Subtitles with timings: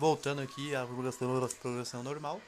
[0.00, 2.40] voltando aqui à progressão, progressão normal.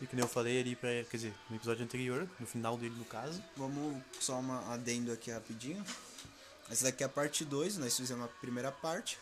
[0.00, 2.94] E que nem eu falei ali, pra, quer dizer, no episódio anterior, no final dele
[2.96, 3.42] no caso.
[3.56, 5.84] Vamos só uma adendo aqui rapidinho.
[6.70, 9.18] Essa daqui é a parte 2, nós fizemos a primeira parte.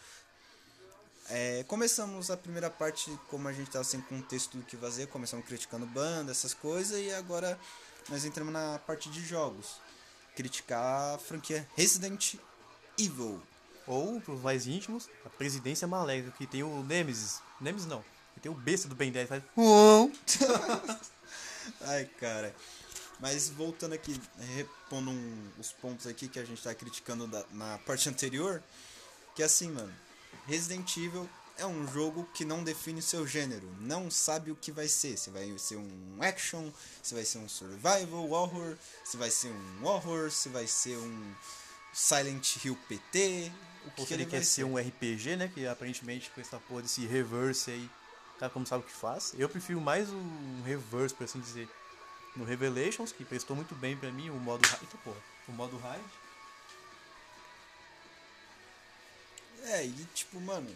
[1.31, 5.47] É, começamos a primeira parte como a gente estava sem contexto do que fazer, começamos
[5.47, 7.59] criticando banda, essas coisas, e agora
[8.11, 9.81] nós entramos na parte de jogos.
[10.37, 12.35] Criticar a franquia Resident
[12.99, 13.41] Evil.
[13.87, 17.46] Ou, pros mais íntimos, a Presidência Maléfica, que tem o Nemesis.
[17.61, 18.05] Nemesis não,
[18.43, 19.43] tem o besta do Ben 10, faz...
[21.83, 22.55] Ai, cara.
[23.19, 24.21] Mas voltando aqui,
[24.55, 28.63] repondo um, os pontos aqui que a gente tá criticando da- na parte anterior,
[29.35, 29.93] que assim, mano,
[30.47, 34.87] Resident Evil é um jogo que não define seu gênero, não sabe o que vai
[34.87, 36.71] ser, se vai ser um action,
[37.03, 41.35] se vai ser um survival horror, se vai ser um horror, se vai ser um
[41.95, 43.51] Silent Hill PT,
[43.87, 45.49] o que, que ele quer ser um RPG, né?
[45.53, 47.91] Que aparentemente com essa porra desse reverse aí,
[48.35, 49.33] o cara como sabe o que faz.
[49.39, 51.69] Eu prefiro mais um reverse, por assim dizer,
[52.35, 54.85] no Revelations, que prestou muito bem pra mim, o modo raid.
[54.85, 55.17] Eita porra,
[55.49, 56.05] o modo raid.
[59.65, 60.71] É, e tipo, mano.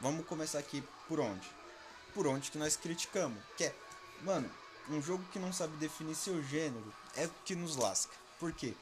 [0.00, 1.48] Vamos começar aqui por onde?
[2.12, 3.40] Por onde que nós criticamos.
[3.56, 3.74] Que é,
[4.22, 4.50] mano,
[4.88, 8.12] um jogo que não sabe definir seu gênero é o que nos lasca.
[8.40, 8.74] Por quê?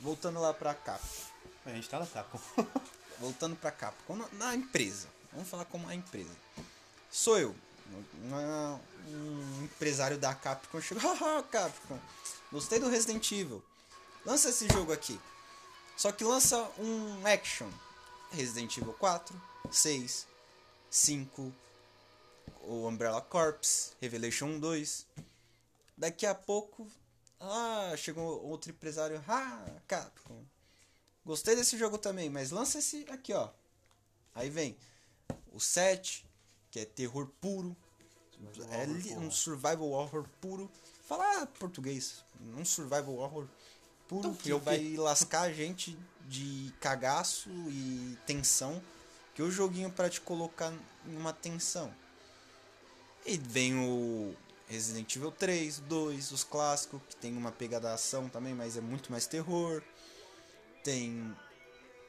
[0.00, 1.33] Voltando lá pra Capcom.
[1.66, 2.38] A gente tá na Capcom.
[3.18, 5.08] Voltando pra Capcom, na, empresa.
[5.32, 6.30] Vamos falar como a empresa.
[7.10, 7.54] Sou eu,
[8.22, 10.80] uma- um empresário da Capcom.
[10.80, 11.98] Chegou, haha, Capcom.
[12.52, 13.62] Gostei do Resident Evil.
[14.24, 15.18] Lança esse jogo aqui.
[15.96, 17.70] Só que lança um action.
[18.32, 20.26] Resident Evil 4, 6,
[20.90, 21.52] 5,
[22.62, 25.06] o Umbrella Corps, Revelation 2.
[25.96, 26.88] Daqui a pouco,
[27.38, 30.42] ah, chegou outro empresário, ah, Capcom.
[31.24, 33.48] Gostei desse jogo também, mas lança esse aqui, ó.
[34.34, 34.76] Aí vem
[35.52, 36.26] o 7,
[36.70, 37.76] que é terror puro.
[38.70, 40.70] É um survival horror puro.
[41.08, 42.22] Falar português.
[42.56, 43.46] Um survival horror
[44.08, 44.60] puro Então, que e quê?
[44.60, 45.96] vai lascar a gente
[46.28, 48.82] de cagaço e tensão.
[49.34, 50.72] Que é o joguinho pra te colocar
[51.06, 51.92] em uma tensão.
[53.26, 54.34] E vem o
[54.68, 59.10] Resident Evil 3, 2, os clássicos, que tem uma pegada ação também, mas é muito
[59.10, 59.82] mais terror.
[60.84, 61.34] Tem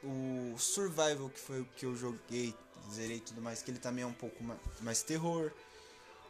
[0.04, 2.54] o Survival, que foi o que eu joguei,
[2.92, 5.50] zerei tudo mais, que ele também é um pouco ma- mais terror.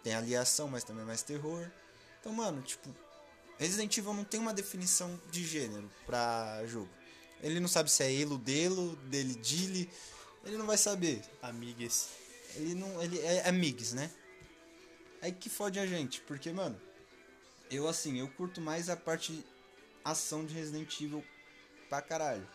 [0.02, 1.68] Tem aliação, mas também é mais terror.
[2.20, 2.94] Então, mano, tipo,
[3.58, 6.88] Resident Evil não tem uma definição de gênero pra jogo.
[7.42, 9.90] Ele não sabe se é elo delo, dele dile,
[10.44, 11.22] ele não vai saber.
[11.42, 12.08] Amigues.
[12.54, 13.02] Ele não.
[13.02, 14.10] Ele é amigos, né?
[15.20, 16.80] Aí que fode a gente, porque, mano,
[17.70, 19.44] eu assim, eu curto mais a parte
[20.04, 21.24] ação de Resident Evil
[21.88, 22.46] pra caralho.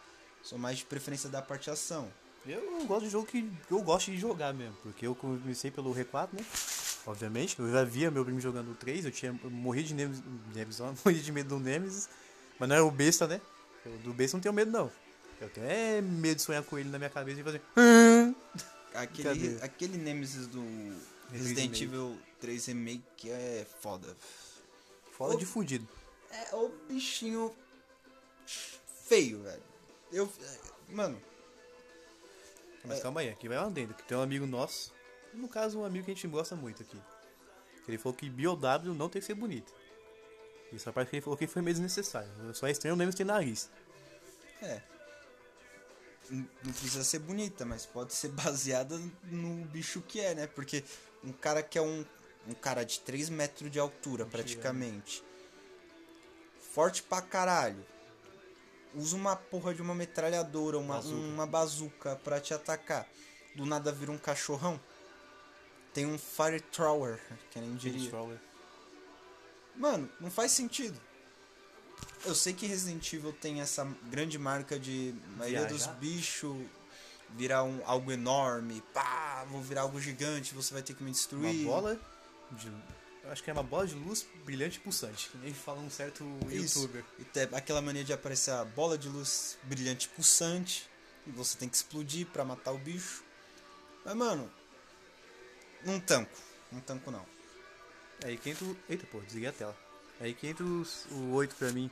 [0.43, 2.11] Sou mais de preferência da parte ação.
[2.45, 6.29] Eu gosto de jogo que eu gosto de jogar mesmo, porque eu comecei pelo R4,
[6.33, 6.43] né?
[7.05, 10.79] Obviamente, eu já via meu primo jogando o 3, eu tinha eu morri de Nemesis,
[11.05, 12.09] morri de medo do Nemesis,
[12.59, 13.39] mas não é o besta, né?
[13.85, 14.91] Eu, do besta não tenho medo não.
[15.39, 17.61] Eu tenho é medo de sonhar com ele na minha cabeça e fazer.
[18.93, 20.63] Aquele, aquele Nemesis do
[21.31, 21.79] Resident.
[21.81, 24.15] Evil 3 Remake é foda.
[25.11, 25.37] Foda Ô.
[25.37, 25.87] de fudido.
[26.31, 27.53] É o bichinho
[29.11, 29.63] feio, velho.
[30.09, 30.31] Eu.
[30.87, 31.21] Mano,
[32.85, 33.01] Mas É.
[33.01, 34.93] calma aí, aqui vai um adendo, que tem um amigo nosso,
[35.33, 36.99] no caso um amigo que a gente gosta muito aqui.
[37.87, 39.71] Ele falou que BioW não tem que ser bonita.
[40.71, 42.29] Isso a parte que ele falou que foi meio desnecessário.
[42.55, 43.69] Só é estranho o Nemesis ter nariz.
[44.61, 44.81] É.
[46.29, 50.47] Não precisa ser bonita, mas pode ser baseada no bicho que é, né?
[50.47, 50.83] Porque
[51.23, 52.05] um cara que é um,
[52.47, 55.21] um cara de 3 metros de altura, praticamente.
[56.73, 57.85] Forte pra caralho.
[58.93, 61.15] Usa uma porra de uma metralhadora, uma Bazuca.
[61.15, 63.07] uma bazuca pra te atacar.
[63.55, 64.79] Do nada vira um cachorrão.
[65.93, 67.19] Tem um Fire Thrower,
[67.49, 68.01] que nem diria.
[68.05, 68.39] Stroller.
[69.75, 70.99] Mano, não faz sentido.
[72.25, 75.99] Eu sei que Resident Evil tem essa grande marca de maioria dos Viajar.
[75.99, 76.57] bichos
[77.35, 81.15] virar um, algo enorme, pá, vou virar algo gigante, você vai ter que me Uma
[81.15, 81.65] destruir.
[81.65, 81.99] bola
[82.51, 82.69] de.
[83.23, 85.29] Eu acho que é uma bola de luz brilhante e pulsante.
[85.29, 86.79] Que nem fala um certo Isso.
[86.81, 87.03] youtuber.
[87.19, 90.89] E aquela mania de aparecer a bola de luz brilhante pulsante.
[91.27, 93.23] E você tem que explodir pra matar o bicho.
[94.03, 94.51] Mas, mano,
[95.85, 96.31] não tanco.
[96.71, 97.25] Não tanco, não.
[98.23, 98.75] Aí que entra o.
[98.89, 99.77] Eita, pô, desliguei a tela.
[100.19, 101.89] Aí que entra os- o 8 pra mim.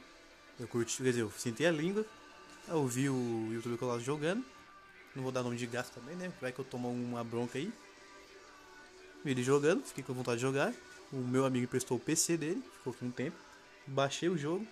[0.59, 2.05] Eu curti, quer dizer, eu sentei a língua.
[2.67, 4.43] Eu vi o youtuber colado jogando.
[5.15, 6.31] Não vou dar nome de gato também, né?
[6.41, 7.71] Vai que eu tomo uma bronca aí.
[9.23, 10.73] Vi ele jogando, fiquei com vontade de jogar.
[11.11, 13.37] O meu amigo emprestou o PC dele, ficou aqui um tempo.
[13.87, 14.65] Baixei o jogo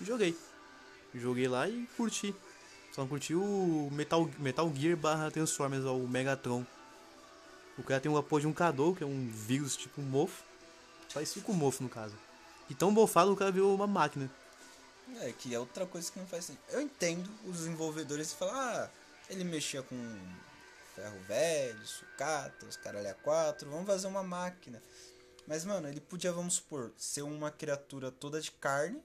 [0.00, 0.36] e joguei.
[1.14, 2.34] Joguei lá e curti.
[2.92, 6.66] Só não curti o Metal, Metal Gear barra Transformers, ó, o Megatron.
[7.78, 10.42] O cara tem um apoio de um Cadou, que é um vírus tipo um mofo.
[11.12, 12.14] Parecido com mofo, no caso.
[12.68, 14.30] E tão mofado o cara virou uma máquina.
[15.20, 16.64] É, que é outra coisa que não faz sentido.
[16.70, 18.90] Eu entendo os desenvolvedores que falam, ah,
[19.30, 19.96] ele mexia com
[20.96, 24.82] ferro velho, sucata, os caralho a quatro, vamos fazer uma máquina.
[25.46, 29.00] Mas, mano, ele podia, vamos supor, ser uma criatura toda de carne,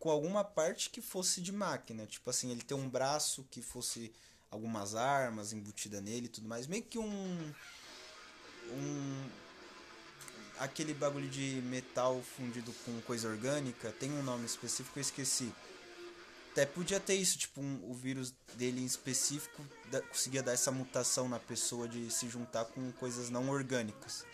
[0.00, 2.06] com alguma parte que fosse de máquina.
[2.06, 4.12] Tipo assim, ele ter um braço que fosse
[4.50, 6.66] algumas armas embutida nele e tudo mais.
[6.66, 7.54] Meio que um.
[8.72, 9.28] Um.
[10.58, 13.92] Aquele bagulho de metal fundido com coisa orgânica.
[13.92, 15.52] Tem um nome específico, eu esqueci.
[16.52, 20.70] Até podia ter isso, tipo, um, o vírus dele em específico da, conseguia dar essa
[20.70, 24.26] mutação na pessoa de se juntar com coisas não orgânicas.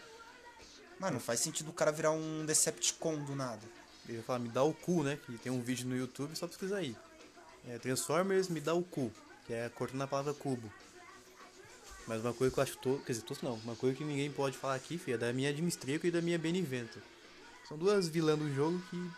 [0.98, 3.62] Mano, não faz sentido o cara virar um Decepticon do nada.
[4.08, 5.16] Ele ia falar, me dá o cu, né?
[5.24, 6.96] Que tem um vídeo no YouTube, só pesquisa aí.
[7.68, 9.12] É, Transformers, me dá o cu.
[9.46, 10.72] Que é cortando a palavra cubo.
[12.04, 13.04] Mas uma coisa que eu acho todo.
[13.04, 13.54] Quer dizer, todo não.
[13.54, 16.38] Uma coisa que ninguém pode falar aqui, filho, é da minha Admistreco e da minha
[16.38, 17.00] Benevento.
[17.68, 19.10] São duas vilãs do jogo que.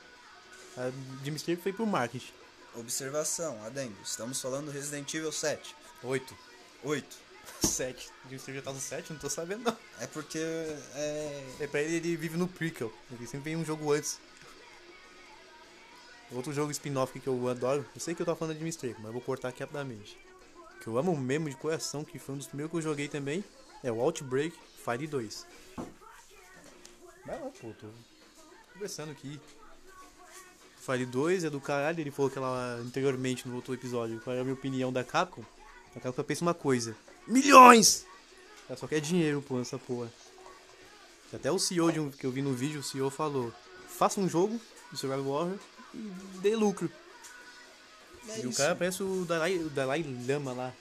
[0.77, 0.87] A
[1.23, 2.40] Admistreco foi pro marketing.
[2.75, 3.97] Observação, adendo.
[4.05, 5.75] Estamos falando do Resident Evil 7.
[6.03, 6.37] 8.
[6.85, 7.17] 8.
[7.63, 8.11] 7.
[8.25, 9.13] Admistreco já tá no 7?
[9.13, 9.77] Não tô sabendo não.
[10.01, 11.45] É porque é.
[11.61, 12.93] É pra ele, ele vive no prequel.
[13.11, 14.21] Ele sempre vem um jogo antes.
[16.33, 19.07] Outro jogo spin-off que eu adoro, eu sei que eu tô falando de Mistake, mas
[19.07, 20.17] eu vou cortar aqui rapidamente.
[20.81, 23.45] Que eu amo mesmo de coração, que foi um dos primeiros que eu joguei também,
[23.83, 25.47] é o Outbreak Fire 2.
[27.27, 27.89] Vai lá, pô, tô
[28.73, 29.41] conversando aqui.
[30.81, 34.41] Fire 2 é do caralho, ele falou que lá anteriormente no outro episódio, qual era
[34.41, 35.45] a minha opinião da Capcom.
[35.95, 36.97] A Capcom pensa uma coisa:
[37.27, 38.07] milhões!
[38.69, 40.11] Ela só quer dinheiro, pô, nessa porra.
[41.33, 43.53] Até o CEO de um, que eu vi no vídeo, o CEO falou:
[43.89, 44.61] faça um jogo
[44.91, 45.59] de Survival Horror
[45.95, 45.99] e
[46.41, 46.91] dê lucro.
[48.29, 50.73] É e o cara parece o Dalai, o Dalai Lama lá.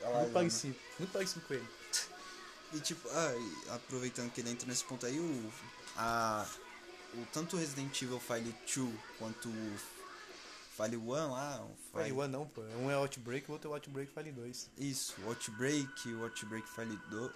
[0.00, 0.76] Dalai muito parecido.
[0.98, 1.68] Muito parecido com ele.
[2.74, 5.52] E tipo, ah, aproveitando que ele entra nesse ponto aí, o.
[5.96, 6.46] A.
[7.14, 9.78] O tanto o Resident Evil File 2 quanto o
[10.76, 11.64] File 1 lá.
[11.64, 12.60] O File, 1 não, pô.
[12.60, 14.70] Um é Outbreak, o outro é Outbreak Fire 2.
[14.78, 17.32] Isso, o Outbreak, o Outbreak File 2,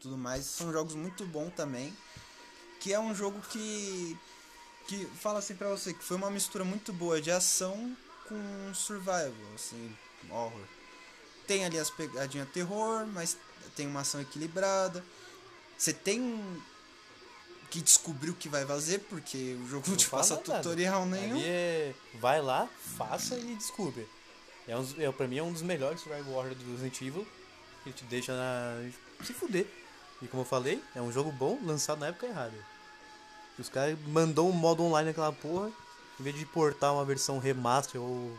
[0.00, 1.96] tudo mais, são jogos muito bons também.
[2.80, 4.16] Que é um jogo que.
[4.86, 7.96] Que fala assim pra você, que foi uma mistura muito boa de ação
[8.26, 9.94] com survival, assim,
[10.30, 10.64] horror.
[11.46, 13.36] Tem ali as pegadinhas terror, mas
[13.76, 15.04] tem uma ação equilibrada.
[15.76, 16.62] Você tem
[17.70, 20.62] que descobrir o que vai fazer, porque o jogo não te passa nada.
[20.62, 21.36] tutorial nenhum.
[21.36, 21.94] Ali é.
[22.14, 24.04] Vai lá, faça e descubra.
[24.66, 27.26] É, um, é, pra mim é um dos melhores Survival Horror do Resident Evil.
[27.84, 28.90] Que te deixa na.
[29.24, 29.66] se fuder.
[30.20, 32.54] E como eu falei, é um jogo bom, lançado na época errada.
[33.58, 35.70] E os caras mandou um modo online naquela porra.
[36.18, 38.36] Em vez de portar uma versão remaster ou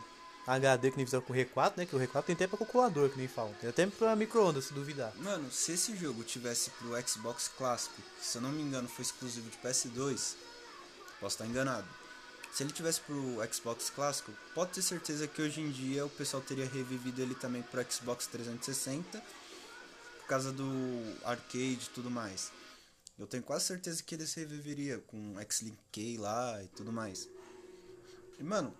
[0.54, 1.86] HD que nem fizeram com o R4, né?
[1.86, 3.52] Que o R4 tem até pra calculador, que nem falam.
[3.54, 5.12] Tem até pra micro-ondas, se duvidar.
[5.16, 9.02] Mano, se esse jogo tivesse pro Xbox clássico, que se eu não me engano foi
[9.02, 10.34] exclusivo de PS2,
[11.20, 11.86] posso estar enganado.
[12.52, 16.42] Se ele tivesse pro Xbox clássico, pode ter certeza que hoje em dia o pessoal
[16.42, 19.22] teria revivido ele também pro Xbox 360
[20.20, 20.64] por causa do
[21.24, 22.50] arcade e tudo mais.
[23.18, 27.28] Eu tenho quase certeza que eles reviveria com X-Link lá e tudo mais.
[28.38, 28.74] E mano,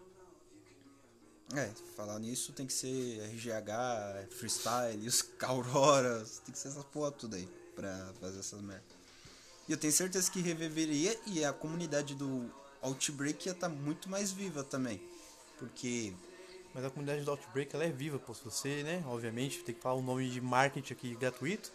[1.57, 7.11] é, falar nisso tem que ser RGH, Freestyle, os Auroras, tem que ser essas porra
[7.11, 8.85] tudo aí pra fazer essas merdas.
[9.69, 12.51] E eu tenho certeza que reviveria e a comunidade do
[12.83, 15.01] Outbreak ia estar muito mais viva também.
[15.59, 16.13] Porque,
[16.75, 18.35] Mas a comunidade do Outbreak ela é viva, pô.
[18.35, 21.71] Se você, né, obviamente, tem que falar o nome de marketing aqui gratuito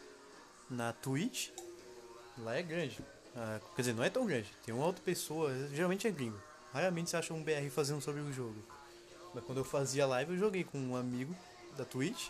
[0.69, 1.49] na Twitch,
[2.39, 2.99] lá é grande.
[3.35, 4.51] Ah, quer dizer, não é tão grande.
[4.65, 6.39] Tem uma outra pessoa, geralmente é gringo.
[6.73, 8.55] Raramente você acha um BR fazendo sobre o jogo.
[9.35, 11.35] Mas quando eu fazia live, eu joguei com um amigo
[11.77, 12.29] da Twitch.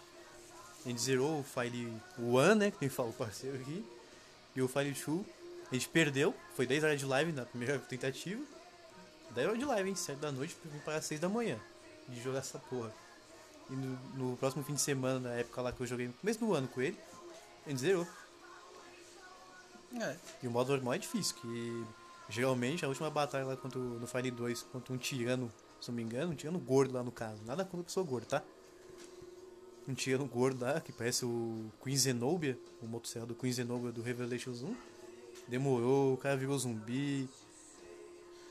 [0.86, 3.86] A gente zerou o File 1, né, que tem fala o parceiro aqui.
[4.56, 5.26] E o File 2,
[5.72, 6.34] a gente perdeu.
[6.56, 8.44] Foi 10 horas de live na primeira tentativa.
[9.32, 9.96] 10 horas de live, hein?
[9.96, 11.60] 7 da noite, vim para 6 da manhã
[12.10, 12.92] de jogar essa porra.
[13.70, 13.98] E no,
[14.32, 16.68] no próximo fim de semana, na época lá que eu joguei no começo do ano
[16.68, 16.98] com ele,
[17.66, 18.08] a gente zerou.
[20.00, 21.86] é, E o modo normal é difícil, que
[22.30, 25.96] geralmente a última batalha lá contra, o- no Fire 2 contra um tirano, se não
[25.96, 27.42] me engano, um tirano gordo lá no caso.
[27.46, 28.44] Nada contra a pessoa gorda, tá?
[29.88, 34.02] Um tirano gordo lá, que parece o Queen Zenobia, o motosserra do Queen Zenobia do
[34.02, 34.76] Revelations 1.
[35.48, 37.30] Demorou, o cara virou zumbi.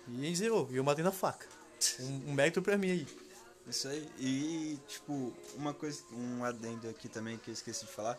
[0.09, 1.47] E a gente zerou, e eu matei na faca.
[2.01, 3.09] Um, um mérito pra mim aí.
[3.67, 4.09] isso aí.
[4.19, 8.19] E, tipo, uma coisa, um adendo aqui também que eu esqueci de falar.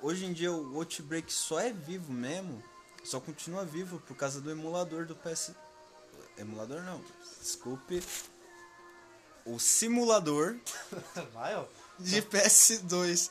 [0.00, 2.62] Hoje em dia o Outbreak só é vivo mesmo,
[3.02, 5.52] só continua vivo por causa do emulador do PS.
[6.36, 7.02] Emulador não,
[7.40, 8.02] desculpe.
[9.46, 10.56] O simulador
[11.32, 11.66] Vai,
[11.98, 13.30] de PS2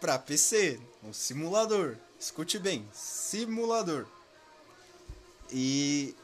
[0.00, 0.78] pra PC.
[1.02, 1.96] Um simulador.
[2.18, 4.06] Escute bem, simulador.
[5.50, 6.14] E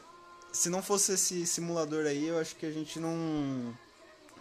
[0.51, 3.77] se não fosse esse simulador aí, eu acho que a gente não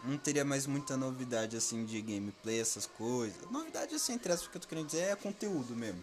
[0.03, 3.39] não teria mais muita novidade assim de gameplay, essas coisas.
[3.51, 6.03] Novidade assim, entre aspas, que eu tô querendo dizer é conteúdo mesmo.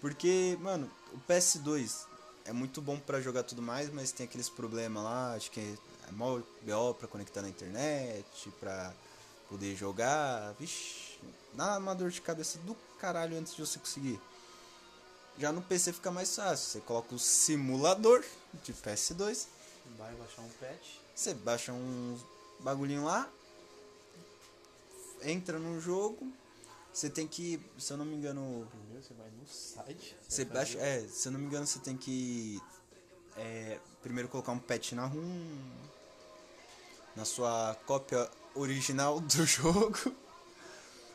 [0.00, 2.04] Porque, mano, o PS2
[2.44, 5.74] é muito bom pra jogar tudo mais, mas tem aqueles problemas lá, acho que é
[6.14, 8.92] mó BO pra conectar na internet, pra
[9.48, 10.52] poder jogar.
[10.58, 11.18] Vixe,
[11.52, 14.20] dá uma dor de cabeça do caralho antes de você conseguir.
[15.38, 16.70] Já no PC fica mais fácil.
[16.70, 18.24] Você coloca o simulador
[18.62, 19.46] de PS2,
[19.98, 20.96] Vai baixar um patch.
[21.14, 22.18] você baixa um
[22.60, 23.28] bagulhinho lá,
[25.22, 26.32] entra no jogo.
[26.92, 30.16] Você tem que, se eu não me engano, Primeiro você vai no site.
[30.28, 32.62] Você baixa, é, se eu não me engano, você tem que
[33.36, 35.58] é, primeiro colocar um patch na ROM,
[37.16, 39.98] na sua cópia original do jogo,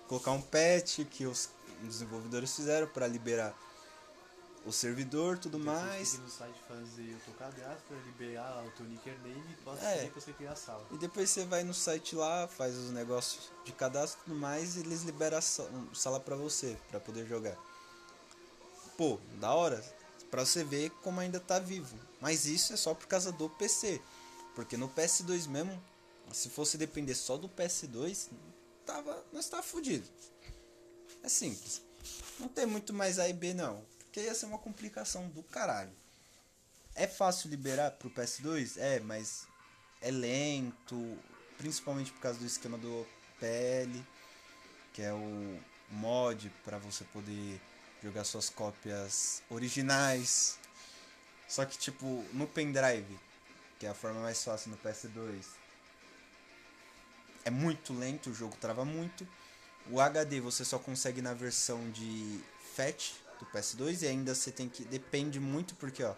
[0.07, 1.49] colocar um patch que os
[1.83, 3.53] desenvolvedores fizeram para liberar
[4.65, 6.17] o servidor, tudo Depois mais.
[6.19, 10.09] No site fazer o cadastro pra liberar o teu nickname e É.
[10.13, 10.85] você criar a sala.
[10.91, 14.75] E depois você vai no site lá, faz os negócios de cadastro e tudo mais,
[14.75, 17.55] e eles liberam a sa- sala pra você, pra poder jogar.
[18.97, 19.81] Pô, da hora,
[20.29, 21.97] pra você ver como ainda tá vivo.
[22.19, 24.01] Mas isso é só por causa do PC.
[24.55, 25.81] Porque no PS2 mesmo,
[26.31, 28.29] se fosse depender só do PS2,
[28.85, 30.07] tava, nós tava fudido.
[31.23, 31.81] É simples.
[32.39, 33.83] Não tem muito mais A e B não.
[33.99, 35.91] Porque ia ser uma complicação do caralho.
[36.95, 38.77] É fácil liberar pro PS2?
[38.77, 39.47] É, mas
[40.01, 41.17] é lento,
[41.57, 43.05] principalmente por causa do esquema do
[43.39, 44.03] PL,
[44.93, 45.59] que é o
[45.89, 47.59] mod para você poder
[48.01, 50.57] jogar suas cópias originais.
[51.47, 53.19] Só que tipo, no pendrive,
[53.77, 55.58] que é a forma mais fácil no PS2,
[57.45, 59.27] é muito lento, o jogo trava muito.
[59.89, 62.39] O HD você só consegue na versão de
[62.75, 66.13] FAT do PS2 e ainda você tem que depende muito porque ó,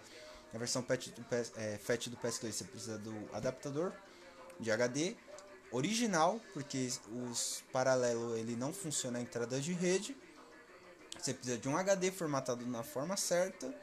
[0.51, 3.93] na versão FAT do, PS, é, FAT do PS2 você precisa do adaptador
[4.59, 5.15] de HD
[5.71, 6.89] original, porque
[7.29, 10.15] os paralelo ele não funciona a entrada de rede.
[11.17, 13.73] Você precisa de um HD formatado na forma certa.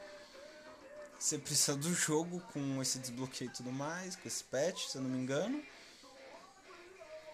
[1.17, 5.01] Você precisa do jogo com esse desbloqueio e tudo mais, com esse patch, se eu
[5.01, 5.61] não me engano.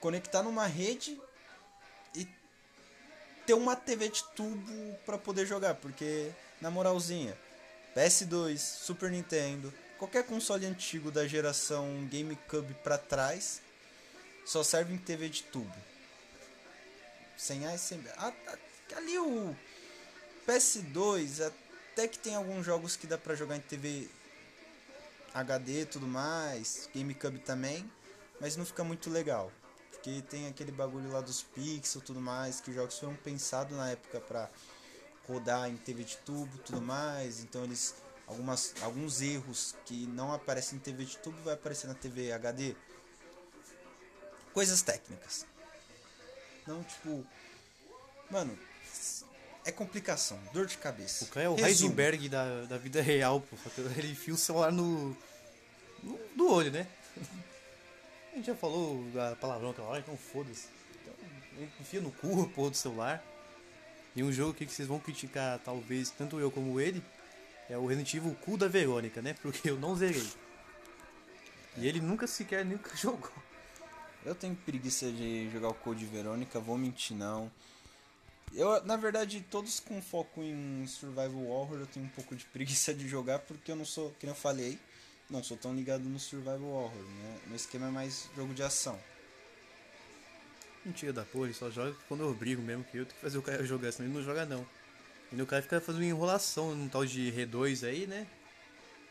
[0.05, 1.19] Conectar numa rede
[2.13, 2.27] e
[3.43, 6.31] ter uma TV de tubo para poder jogar, porque
[6.61, 7.35] na moralzinha,
[7.97, 13.63] PS2, Super Nintendo, qualquer console antigo da geração GameCube para trás
[14.45, 15.75] só serve em TV de tubo.
[17.35, 18.07] Sem A e sem B.
[18.15, 18.57] Ah, ah,
[18.97, 19.55] ali o
[20.47, 21.51] PS2
[21.91, 24.07] até que tem alguns jogos que dá pra jogar em TV
[25.33, 27.91] HD e tudo mais, GameCube também,
[28.39, 29.51] mas não fica muito legal.
[30.05, 33.75] Porque tem aquele bagulho lá dos pixels e tudo mais, que os jogos foram pensados
[33.75, 34.51] na época pra
[35.27, 37.95] rodar em TV de tubo tudo mais, então eles
[38.27, 42.75] algumas alguns erros que não aparecem em TV de tubo vai aparecer na TV HD.
[44.53, 45.47] Coisas técnicas.
[46.67, 47.25] Não, tipo,
[48.29, 48.55] mano,
[49.65, 51.25] é complicação, dor de cabeça.
[51.25, 51.67] O cara é o Resumo.
[51.67, 53.57] Heisenberg da, da vida real, pô.
[53.97, 55.17] Ele enfia o celular no,
[56.03, 56.19] no.
[56.35, 56.87] do olho, né?
[58.35, 60.67] A gente já falou da palavrão aquela hora, então foda-se.
[61.01, 61.13] Então,
[61.79, 63.23] enfia no cu a porra do celular.
[64.13, 67.01] E um jogo que vocês vão criticar, talvez, tanto eu como ele,
[67.69, 69.33] é o Resident Evil Cu da Verônica, né?
[69.41, 70.27] Porque eu não zerei.
[71.77, 73.31] E ele nunca sequer nunca jogou.
[74.25, 77.49] Eu tenho preguiça de jogar o Code Verônica, vou mentir não.
[78.53, 82.93] Eu, na verdade, todos com foco em Survival Horror, eu tenho um pouco de preguiça
[82.93, 84.77] de jogar porque eu não sou, como eu falei,
[85.29, 87.39] não sou tão ligado no Survival Horror, né?
[87.47, 88.99] Meu esquema é mais jogo de ação.
[90.85, 93.37] Mentira da porra, ele só joga quando eu brigo mesmo, que eu tenho que fazer
[93.37, 94.65] o cara jogar, senão ele não joga não.
[95.31, 98.27] E o cara fica fazendo enrolação num tal de R2 aí, né?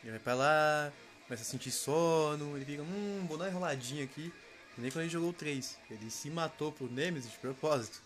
[0.03, 0.93] Ele vai pra lá,
[1.27, 4.33] começa a sentir sono, ele fica, hum, vou dar uma enroladinha aqui.
[4.79, 5.77] E nem quando ele jogou o 3.
[5.91, 8.01] Ele se matou pro Nemesis de propósito.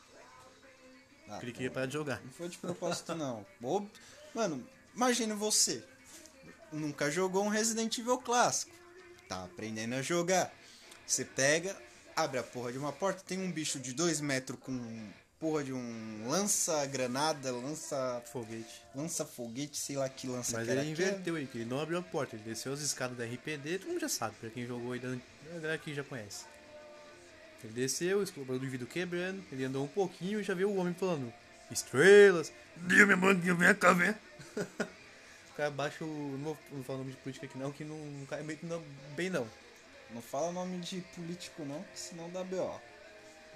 [1.28, 2.20] Ah, Porque ele queria parar de jogar.
[2.24, 3.44] Não foi de propósito não.
[3.60, 3.88] Bob-
[4.34, 5.84] Mano, imagine você.
[6.72, 8.72] Nunca jogou um Resident Evil clássico.
[9.28, 10.52] Tá aprendendo a jogar.
[11.06, 11.76] Você pega,
[12.14, 15.08] abre a porra de uma porta, tem um bicho de 2 metros com
[15.38, 18.82] porra de um lança-granada, lança Foguete.
[18.94, 22.02] lança-foguete, sei lá que lança Mas que ele inverteu aí, que ele não abriu a
[22.02, 25.00] porta, ele desceu as escadas da RPD, todo mundo já sabe, pra quem jogou aí,
[25.00, 26.44] a galera aqui já conhece.
[27.62, 30.94] Ele desceu, explodiu do vidro quebrando, ele andou um pouquinho e já viu o homem
[30.94, 31.32] falando
[31.70, 34.14] Estrelas, Deus minha mãe, vem cá, vem.
[35.58, 36.38] cara baixa o.
[36.38, 38.82] Não vou falar o nome de política aqui não, que não, não cai meio não,
[39.16, 39.46] bem não.
[40.14, 42.80] Não fala nome de político não, que senão dá B.O.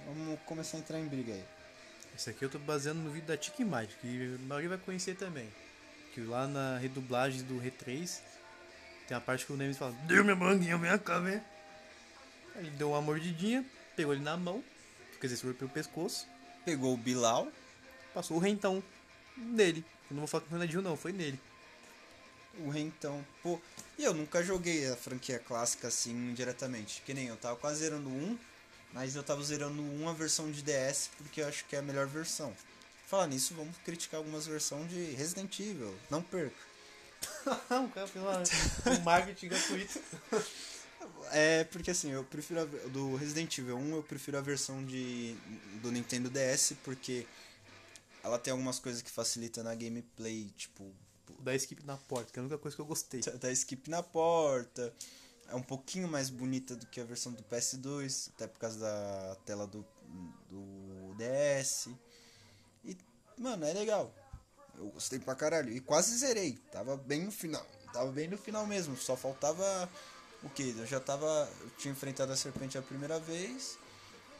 [0.04, 1.44] Vamos começar a entrar em briga aí.
[2.14, 5.14] Esse aqui eu tô baseando no vídeo da Tiki Magic, que a maioria vai conhecer
[5.14, 5.48] também.
[6.12, 8.20] Que lá na redublagem do R3
[9.06, 11.40] tem a parte que o Nemesis fala: Deu minha manguinha, vem cá, vem.
[12.56, 13.64] Aí Ele deu uma mordidinha,
[13.96, 14.62] pegou ele na mão,
[15.20, 16.26] quer dizer, segurou pelo pescoço,
[16.64, 17.48] Pegou o Bilal,
[18.12, 18.82] passou o rentão
[19.36, 19.84] nele.
[20.10, 21.40] Eu não vou falar que foi na Jill, não, foi nele.
[22.60, 23.24] O Rentão.
[23.42, 23.60] Pô,
[23.98, 27.02] e eu nunca joguei a franquia clássica assim diretamente.
[27.04, 28.38] Que nem eu tava quase zerando um,
[28.92, 31.82] mas eu tava zerando um a versão de DS porque eu acho que é a
[31.82, 32.54] melhor versão.
[33.06, 35.94] Falar nisso, vamos criticar algumas versões de Resident Evil.
[36.10, 36.56] Não perca.
[37.46, 38.42] o fez uma,
[38.98, 40.00] um marketing gratuito.
[41.34, 45.34] É, porque assim, eu prefiro a, do Resident Evil 1, eu prefiro a versão de
[45.80, 47.26] do Nintendo DS porque
[48.22, 50.94] ela tem algumas coisas que facilitam na gameplay, tipo,
[51.40, 53.20] Da skip na porta, que é a única coisa que eu gostei.
[53.20, 54.92] da skip na porta.
[55.48, 59.36] É um pouquinho mais bonita do que a versão do PS2, até por causa da
[59.44, 59.84] tela do,
[60.48, 61.88] do DS.
[62.84, 62.96] E,
[63.36, 64.12] mano, é legal.
[64.78, 65.70] Eu gostei pra caralho.
[65.72, 66.58] E quase zerei.
[66.70, 67.66] Tava bem no final.
[67.92, 68.96] Tava bem no final mesmo.
[68.96, 69.88] Só faltava
[70.42, 70.70] o que?
[70.76, 71.26] Eu já tava.
[71.60, 73.78] Eu tinha enfrentado a serpente a primeira vez.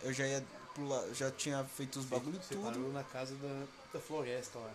[0.02, 0.42] Eu já ia
[0.74, 1.06] pular.
[1.12, 2.64] Já tinha feito os bagulho Você tudo.
[2.64, 4.72] parou na casa da, da floresta lá.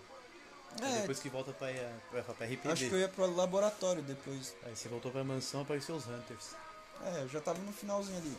[0.81, 1.67] É, depois que volta pra,
[2.12, 2.69] pra, pra RPG.
[2.69, 4.53] acho que eu ia pro laboratório depois.
[4.63, 6.50] Aí você voltou pra mansão, apareceu os Hunters.
[7.03, 8.38] É, eu já tava no finalzinho ali.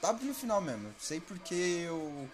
[0.00, 0.94] Tava no final mesmo.
[0.98, 2.28] Sei porque eu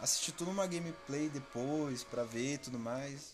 [0.00, 3.32] assisti tudo uma gameplay depois pra ver e tudo mais.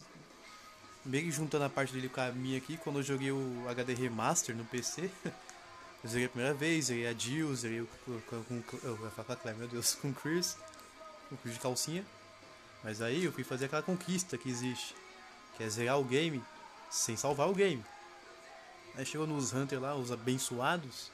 [1.05, 3.95] Meio que juntando a parte dele com a minha aqui, quando eu joguei o HD
[3.95, 8.63] Remaster no PC, eu joguei a primeira vez, joguei a Jill, joguei o- com, com,
[8.63, 10.57] com, eu ia falar com meu Deus, com o Chris,
[11.29, 12.05] com o Chris de calcinha.
[12.85, 14.95] Mas aí eu fui fazer aquela conquista que existe,
[15.69, 16.43] zerar o game
[16.91, 17.85] sem salvar o game.
[18.95, 21.11] Aí chegou nos Hunter lá, os abençoados,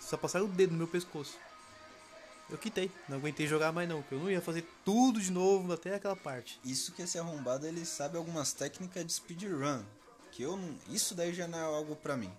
[0.00, 1.38] só passaram o dedo no meu pescoço.
[2.50, 5.72] Eu quitei, não aguentei jogar mais não, porque eu não ia fazer tudo de novo
[5.72, 6.60] até aquela parte.
[6.64, 9.82] Isso que esse arrombado ele sabe algumas técnicas de speedrun.
[10.32, 10.76] Que eu não.
[10.88, 12.32] Isso daí já não é algo pra mim.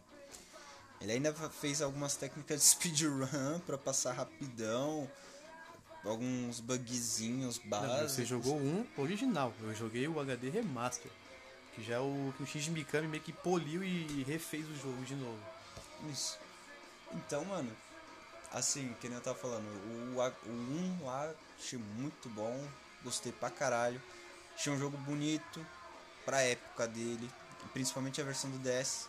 [1.01, 5.09] Ele ainda fez algumas técnicas de speedrun pra passar rapidão.
[6.05, 8.11] Alguns bugzinhos Não, básicos.
[8.11, 11.11] você jogou um original, eu joguei o HD Remaster.
[11.73, 15.03] Que já é o que o Shinji Mikami meio que poliu e refez o jogo
[15.05, 15.39] de novo.
[16.11, 16.37] Isso.
[17.13, 17.71] Então, mano,
[18.51, 20.51] assim, que nem eu tava falando, o, o
[21.01, 22.63] 1 lá achei muito bom,
[23.03, 24.01] gostei pra caralho.
[24.55, 25.65] Achei um jogo bonito,
[26.25, 27.29] pra época dele,
[27.73, 29.07] principalmente a versão do DS.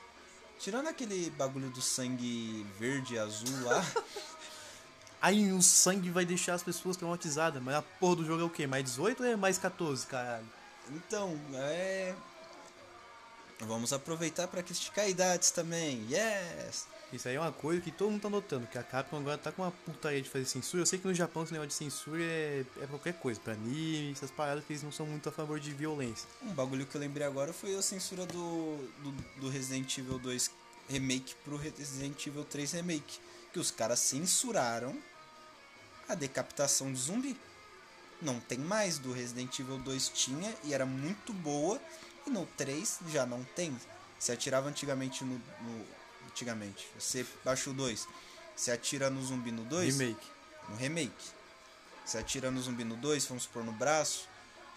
[0.59, 3.85] Tirando aquele bagulho do sangue verde e azul lá,
[5.25, 8.51] Aí o sangue vai deixar as pessoas traumatizadas, mas a porra do jogo é o
[8.51, 8.67] quê?
[8.67, 10.45] Mais 18 ou é mais 14, caralho?
[10.91, 12.15] então, é.
[13.61, 16.87] Vamos aproveitar pra criticar idades também, yes!
[17.11, 19.51] Isso aí é uma coisa que todo mundo tá notando, que a Capcom agora tá
[19.51, 20.83] com uma putaria de fazer censura.
[20.83, 24.13] Eu sei que no Japão esse negócio de censura é, é qualquer coisa, pra anime,
[24.13, 26.29] essas paradas que eles não são muito a favor de violência.
[26.43, 30.51] Um bagulho que eu lembrei agora foi a censura do, do, do Resident Evil 2
[30.87, 33.19] Remake pro Resident Evil 3 Remake.
[33.55, 34.95] Que os caras censuraram
[36.09, 37.39] a decapitação de zumbi.
[38.23, 38.99] Não tem mais.
[38.99, 41.81] Do Resident Evil 2 tinha e era muito boa.
[42.27, 43.79] E no 3 já não tem.
[44.19, 45.35] Você atirava antigamente no.
[45.61, 45.87] no-
[46.29, 46.89] antigamente.
[46.99, 48.09] Você baixa o 2.
[48.57, 50.27] Você atira no zumbi no 2 Remake.
[50.69, 51.25] no remake.
[52.05, 54.29] Você atira no zumbi no 2, vamos supor no braço,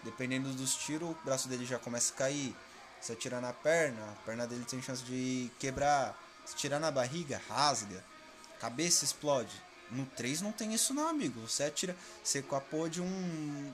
[0.02, 2.54] dependendo dos tiros, o braço dele já começa a cair.
[3.00, 6.18] Se atira na perna, a perna dele tem chance de quebrar.
[6.44, 8.02] Se tirar na barriga, rasga.
[8.58, 9.52] Cabeça explode.
[9.90, 11.40] No 3 não tem isso não, amigo.
[11.48, 13.72] Você atira, você com a porra de um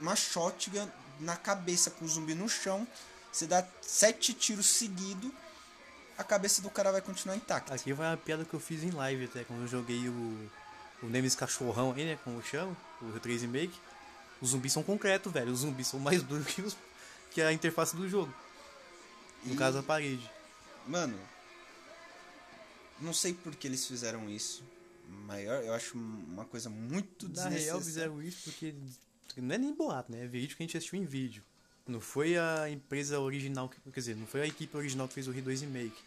[0.00, 0.88] uma shotgun
[1.20, 2.86] na cabeça com o zumbi no chão,
[3.32, 5.30] você dá sete tiros seguidos,
[6.18, 7.74] a cabeça do cara vai continuar intacta.
[7.74, 10.50] Aqui vai uma piada que eu fiz em live até, quando eu joguei o,
[11.02, 13.78] o Nemesis Cachorrão aí, né, como chama, o 3 Remake.
[14.40, 15.52] Os zumbis são concretos, velho.
[15.52, 16.76] Os zumbis são mais duros que, os,
[17.30, 18.34] que a interface do jogo.
[19.44, 20.28] No E- caso, a parede.
[20.86, 21.18] Mano,
[23.00, 24.62] não sei por que eles fizeram isso.
[25.08, 27.84] Maior, eu acho uma coisa muito Na real, desnecessária.
[27.84, 28.74] fizeram isso porque
[29.36, 30.24] não é nem boato, né?
[30.24, 31.42] É vídeo que a gente assistiu em vídeo.
[31.86, 35.28] Não foi a empresa original, que, quer dizer, não foi a equipe original que fez
[35.28, 36.02] o R2 Remake.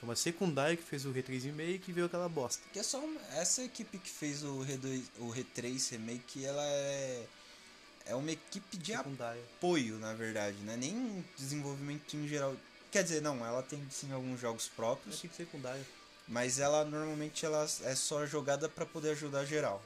[0.00, 2.60] Foi uma secundária que fez o R3 Remake e veio aquela bosta.
[2.72, 7.26] Que é só uma- essa equipe que fez o, R2, o R3 Remake, ela é
[8.04, 9.40] é uma equipe de Secundária.
[9.58, 10.76] apoio, na verdade, né?
[10.76, 12.56] Nem desenvolvimento em geral.
[12.90, 15.86] Quer dizer, não, ela tem sim alguns jogos É próprios, equipe secundária.
[16.32, 19.82] Mas ela normalmente ela é só jogada pra poder ajudar geral.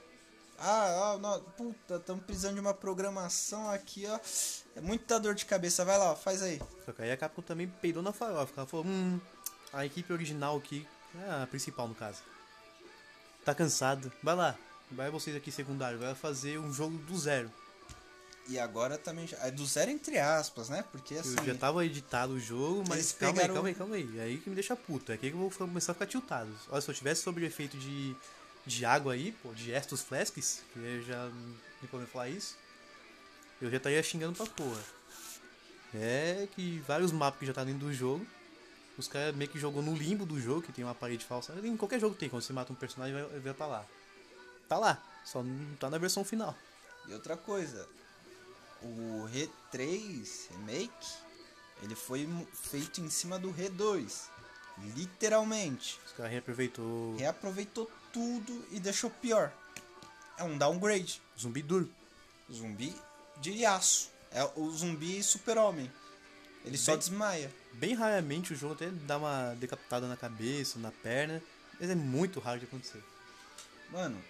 [0.58, 4.18] Ah, ah não, puta, estamos precisando de uma programação aqui, ó.
[4.76, 6.62] É muita dor de cabeça, vai lá, ó, faz aí.
[6.84, 8.52] Só que aí a Capcom também peidou na farofa.
[8.56, 9.20] Ela falou, hum,
[9.72, 10.86] a equipe original aqui,
[11.20, 12.22] é a principal no caso,
[13.44, 14.56] tá cansado, vai lá.
[14.88, 17.50] Vai vocês aqui secundário, vai fazer um jogo do zero.
[18.48, 19.36] E agora também já.
[19.38, 20.84] É do zero entre aspas, né?
[20.92, 21.34] Porque assim.
[21.38, 24.18] Eu já tava editado o jogo, mas calma pegaram- aí, calma aí, calma aí.
[24.18, 25.10] É aí que me deixa puto.
[25.10, 26.50] É aqui que eu vou começar a ficar tiltado.
[26.68, 28.14] Olha, se eu tivesse sobre o efeito de,
[28.64, 31.24] de água aí, pô, de Estus Flasks, que eu já
[31.82, 32.56] nem podemos falar isso,
[33.60, 34.80] eu já estaria xingando pra porra.
[35.94, 38.26] É que vários mapas que já tá dentro do jogo,
[38.98, 41.52] os caras meio que jogou no limbo do jogo, que tem uma parede falsa.
[41.64, 43.86] Em qualquer jogo tem, quando você mata um personagem, vai, vai pra lá.
[44.68, 46.56] Tá lá, só não tá na versão final.
[47.08, 47.88] E outra coisa,
[48.82, 51.06] o Re3 Remake,
[51.82, 54.28] ele foi feito em cima do Re2.
[54.94, 55.98] Literalmente.
[56.06, 59.52] Os caras reaproveitou Reaproveitou tudo e deixou pior.
[60.38, 61.20] É um downgrade.
[61.38, 61.90] zumbi duro.
[62.52, 62.94] Zumbi
[63.40, 64.10] de aço.
[64.30, 65.90] É o zumbi super-homem.
[66.64, 67.54] Ele só Bem- desmaia.
[67.74, 71.42] Bem raramente o jogo até dá uma decapitada na cabeça, na perna,
[71.78, 73.02] mas é muito raro de acontecer.
[73.90, 74.22] Mano,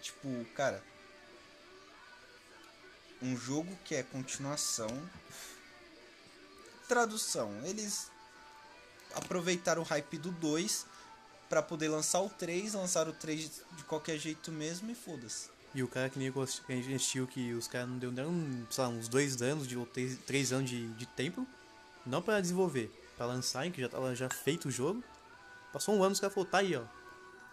[0.00, 0.82] tipo, cara.
[3.22, 4.88] Um jogo que é continuação.
[6.88, 7.50] Tradução.
[7.64, 8.10] Eles
[9.14, 10.86] aproveitaram o hype do 2
[11.48, 15.50] pra poder lançar o 3, lançaram o 3 de qualquer jeito mesmo e foda-se.
[15.74, 16.28] E o cara que nem
[16.94, 20.18] assistiu que os caras não deu nem, sei lá, uns dois anos de, ou três,
[20.26, 21.46] três anos de, de tempo,
[22.04, 25.02] não pra desenvolver, pra lançar, que já tava já feito o jogo.
[25.72, 26.82] Passou um ano, os caras falaram, tá aí, ó.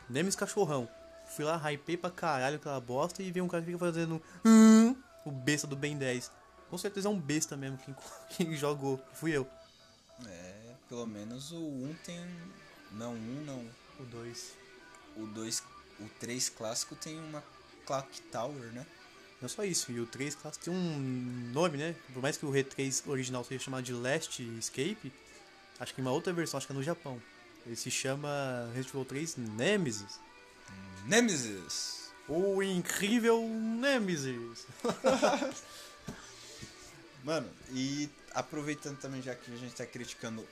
[0.10, 0.90] Nemes cachorrão.
[1.30, 4.22] Fui lá, hypei pra caralho aquela bosta e vem um cara que fica fazendo.
[4.44, 4.96] "Hum",
[5.30, 6.32] o besta do Ben 10.
[6.70, 7.96] Com certeza é um besta mesmo quem,
[8.36, 9.00] quem jogou.
[9.14, 9.48] Fui eu.
[10.26, 12.20] É, pelo menos o 1 tem.
[12.92, 13.66] Não, um não.
[14.00, 14.54] O 2.
[15.16, 15.64] O 2.
[16.00, 17.44] O 3 clássico tem uma
[17.86, 18.86] Clock Tower, né?
[19.42, 21.96] Não só isso, e o 3 clássico tem um nome, né?
[22.14, 25.14] Por mais que o R3 original seja chamado de Last Escape,
[25.80, 27.22] acho que em uma outra versão, acho que é no Japão.
[27.66, 28.30] Ele se chama
[28.74, 30.20] Resident Evil 3 Nemesis.
[31.06, 31.99] Nemesis!
[32.30, 34.68] O incrível Nemesis!
[37.24, 40.48] Mano, e aproveitando também, já que a gente tá criticando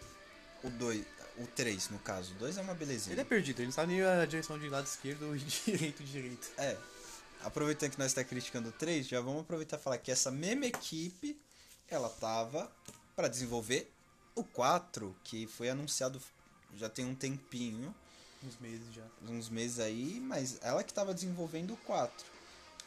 [0.64, 1.06] o 2,
[1.38, 3.14] o 3 no caso, o 2 é uma belezinha.
[3.14, 6.50] Ele é perdido, ele não sabe nem a direção de lado esquerdo e direito direito.
[6.58, 6.76] É.
[7.44, 10.66] Aproveitando que nós tá criticando o 3, já vamos aproveitar e falar que essa mesma
[10.66, 11.40] equipe,
[11.88, 12.72] ela tava
[13.16, 13.92] para desenvolver
[14.34, 16.20] o 4, que foi anunciado
[16.76, 17.96] já tem um tempinho,
[18.48, 19.04] Uns meses já.
[19.28, 22.26] uns meses aí, mas ela que tava desenvolvendo o 4.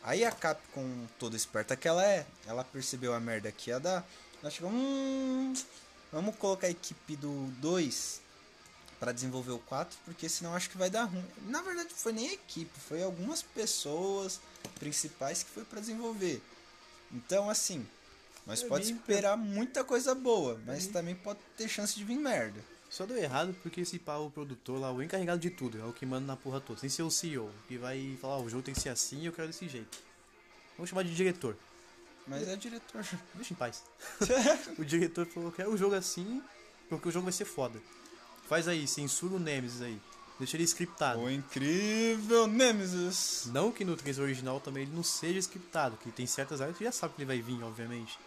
[0.03, 4.07] Aí a Capcom, toda esperta que ela é, ela percebeu a merda que ia dar.
[4.41, 5.53] Ela chegou, hum,
[6.11, 8.23] vamos colocar a equipe do 2
[8.99, 11.25] para desenvolver o 4, porque senão acho que vai dar ruim.
[11.47, 14.41] Na verdade, foi nem a equipe, foi algumas pessoas
[14.79, 16.43] principais que foi para desenvolver.
[17.13, 17.87] Então, assim,
[18.47, 22.63] nós Pra pode esperar muita coisa boa, mas também pode ter chance de vir merda.
[22.91, 25.93] Só deu errado porque esse pau, o produtor lá, o encarregado de tudo, é o
[25.93, 26.81] que manda na porra toda.
[26.81, 29.27] Sem ser o CEO, que vai falar, ó, o jogo tem que ser assim e
[29.27, 29.97] eu quero desse jeito.
[30.77, 31.57] Vamos chamar de diretor.
[32.27, 33.07] Mas é diretor.
[33.35, 33.85] Deixa em paz.
[34.77, 36.43] o diretor falou, quero o jogo assim,
[36.89, 37.81] porque o jogo vai ser foda.
[38.49, 40.01] Faz aí, censura o Nemesis aí.
[40.37, 41.21] Deixa ele scriptado.
[41.21, 43.49] o incrível Nemesis.
[43.53, 46.83] Não que no 3 original também ele não seja scriptado, que tem certas áreas que
[46.83, 48.19] já sabe que ele vai vir, obviamente.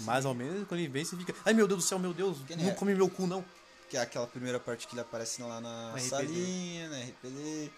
[0.00, 1.34] Mais ou menos quando ele vem, você fica.
[1.44, 2.74] Ai meu Deus do céu, meu Deus, Que não é.
[2.74, 3.44] come meu cu não.
[3.88, 7.70] Que é aquela primeira parte que ele aparece lá na salinha, na RPD.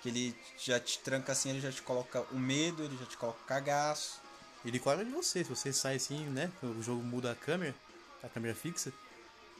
[0.00, 3.16] Que ele já te tranca assim, ele já te coloca o medo, ele já te
[3.16, 4.20] coloca o cagaço.
[4.64, 6.50] Ele cobra de você, se você sai assim, né?
[6.62, 7.74] O jogo muda a câmera,
[8.22, 8.92] a câmera fixa.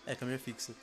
[0.07, 0.75] É, a câmera fixa.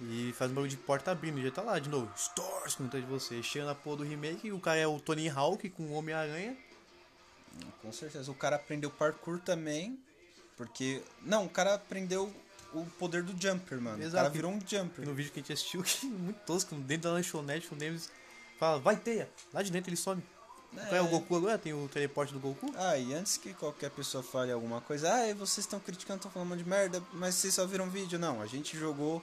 [0.00, 2.10] E faz um bagulho de porta abrindo, já tá lá de novo.
[2.16, 3.42] Stores com de você.
[3.42, 6.56] Chega na porra do remake, e o cara é o Tony Hawk com o Homem-Aranha.
[7.80, 8.30] Com certeza.
[8.30, 9.98] O cara aprendeu parkour também.
[10.56, 11.02] Porque.
[11.22, 12.34] Não, o cara aprendeu
[12.74, 13.98] o poder do jumper, mano.
[14.02, 14.14] Exato.
[14.14, 15.04] O cara virou um jumper.
[15.06, 18.10] no vídeo que a gente assistiu, que é muito tosco, dentro da lanchonete, o Nemesis
[18.58, 19.28] fala, vai teia.
[19.52, 20.22] Lá de dentro ele some.
[20.74, 21.58] Qual é o Goku agora?
[21.58, 22.72] Tem o teleporte do Goku?
[22.76, 26.56] Ah, e antes que qualquer pessoa fale alguma coisa, ah, vocês estão criticando, estão falando
[26.56, 28.18] de merda, mas vocês só viram vídeo.
[28.18, 29.22] Não, a gente jogou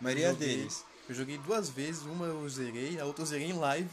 [0.00, 0.56] a maioria Joguei.
[0.56, 0.84] deles.
[1.06, 3.90] Eu joguei duas vezes, uma eu zerei, a outra eu zerei em live.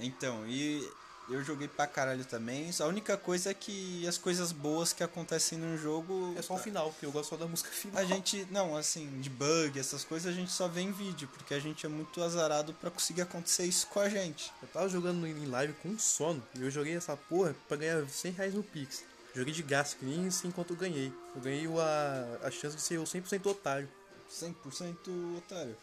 [0.00, 0.84] Então, e
[1.28, 2.70] eu joguei pra caralho também.
[2.78, 6.34] A única coisa é que as coisas boas que acontecem no jogo.
[6.36, 8.00] É só o final, porque eu gosto só da música final.
[8.00, 11.54] A gente, não, assim, de bug, essas coisas a gente só vê em vídeo, porque
[11.54, 14.52] a gente é muito azarado pra conseguir acontecer isso com a gente.
[14.60, 18.32] Eu tava jogando em live com sono e eu joguei essa porra pra ganhar 100
[18.32, 19.04] reais no Pix.
[19.34, 21.12] Joguei de gasto, que nem assim enquanto eu ganhei.
[21.34, 23.88] Eu ganhei a, a chance de ser o 100% otário.
[24.30, 25.76] 100% otário.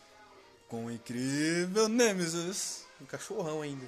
[0.68, 2.86] Com o incrível Nemesis.
[3.02, 3.86] Um cachorrão ainda.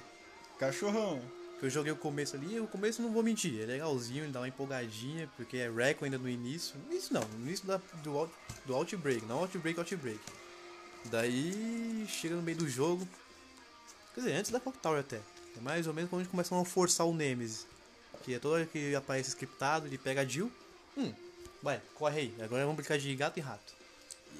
[0.58, 1.22] Cachorrão.
[1.64, 4.48] Eu joguei o começo ali, o começo não vou mentir, é legalzinho, ele dá uma
[4.48, 6.76] empolgadinha, porque é Reco ainda no início.
[6.90, 8.34] Início não, no início da, do, out-
[8.66, 10.20] do Outbreak, não Outbreak, Outbreak.
[11.06, 13.08] Daí chega no meio do jogo.
[14.14, 15.16] Quer dizer, antes da Clock Tower até.
[15.56, 17.66] É mais ou menos quando a gente começa a forçar o Nemesis.
[18.22, 20.52] Que é toda hora que aparece scriptado, ele pega a Jill.
[20.96, 21.12] Hum,
[21.62, 22.34] vai, corre aí.
[22.42, 23.72] Agora vamos brincar de gato e rato.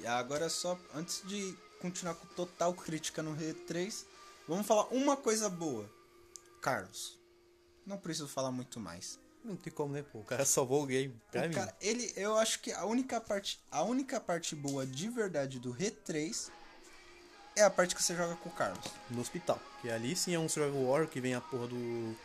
[0.01, 4.03] E agora só, antes de continuar com total crítica no R3,
[4.47, 5.89] vamos falar uma coisa boa.
[6.65, 7.21] Carlos.
[7.85, 9.19] Não preciso falar muito mais.
[9.43, 10.17] Não tem como, né, pô?
[10.17, 11.53] O cara salvou o game pra O mim.
[11.53, 15.71] cara, ele, eu acho que a única parte, a única parte boa de verdade do
[15.75, 16.49] R3
[17.55, 18.83] é a parte que você joga com o Carlos.
[19.11, 19.61] No hospital.
[19.79, 22.15] Que ali sim é um survival war que vem a porra do.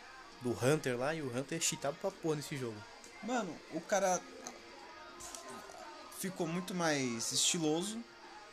[0.41, 2.75] Do Hunter lá e o Hunter é cheatado pra porra nesse jogo.
[3.21, 4.19] Mano, o cara
[6.17, 8.03] ficou muito mais estiloso.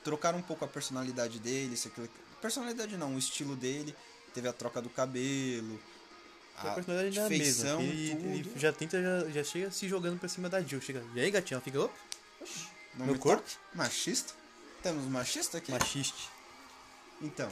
[0.05, 1.73] Trocaram um pouco a personalidade dele.
[1.73, 2.07] Isso, aquilo,
[2.43, 3.97] personalidade não, o estilo dele.
[4.35, 5.81] Teve a troca do cabelo.
[6.57, 7.45] a personalidade é a mesma.
[7.45, 10.81] feição, Ele, já tenta, já, já chega se jogando pra cima da Jill.
[10.81, 11.57] Chega, e aí, gatinho?
[11.57, 11.95] Ela fica, opa,
[12.95, 13.45] Não Meu me corpo?
[13.75, 14.35] Machista.
[14.83, 15.73] Temos machista aqui?
[15.73, 16.29] machiste.
[17.21, 17.51] Então,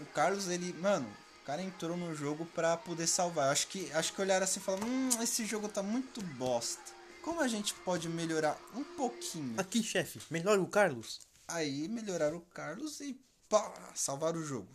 [0.00, 1.06] o Carlos, ele, mano,
[1.42, 3.50] o cara entrou no jogo pra poder salvar.
[3.52, 6.82] Acho que, acho que olharam assim e falaram: Hum, esse jogo tá muito bosta.
[7.22, 9.54] Como a gente pode melhorar um pouquinho?
[9.60, 11.20] Aqui, chefe, melhor o Carlos.
[11.46, 14.68] Aí melhoraram o Carlos e pá, salvaram o jogo.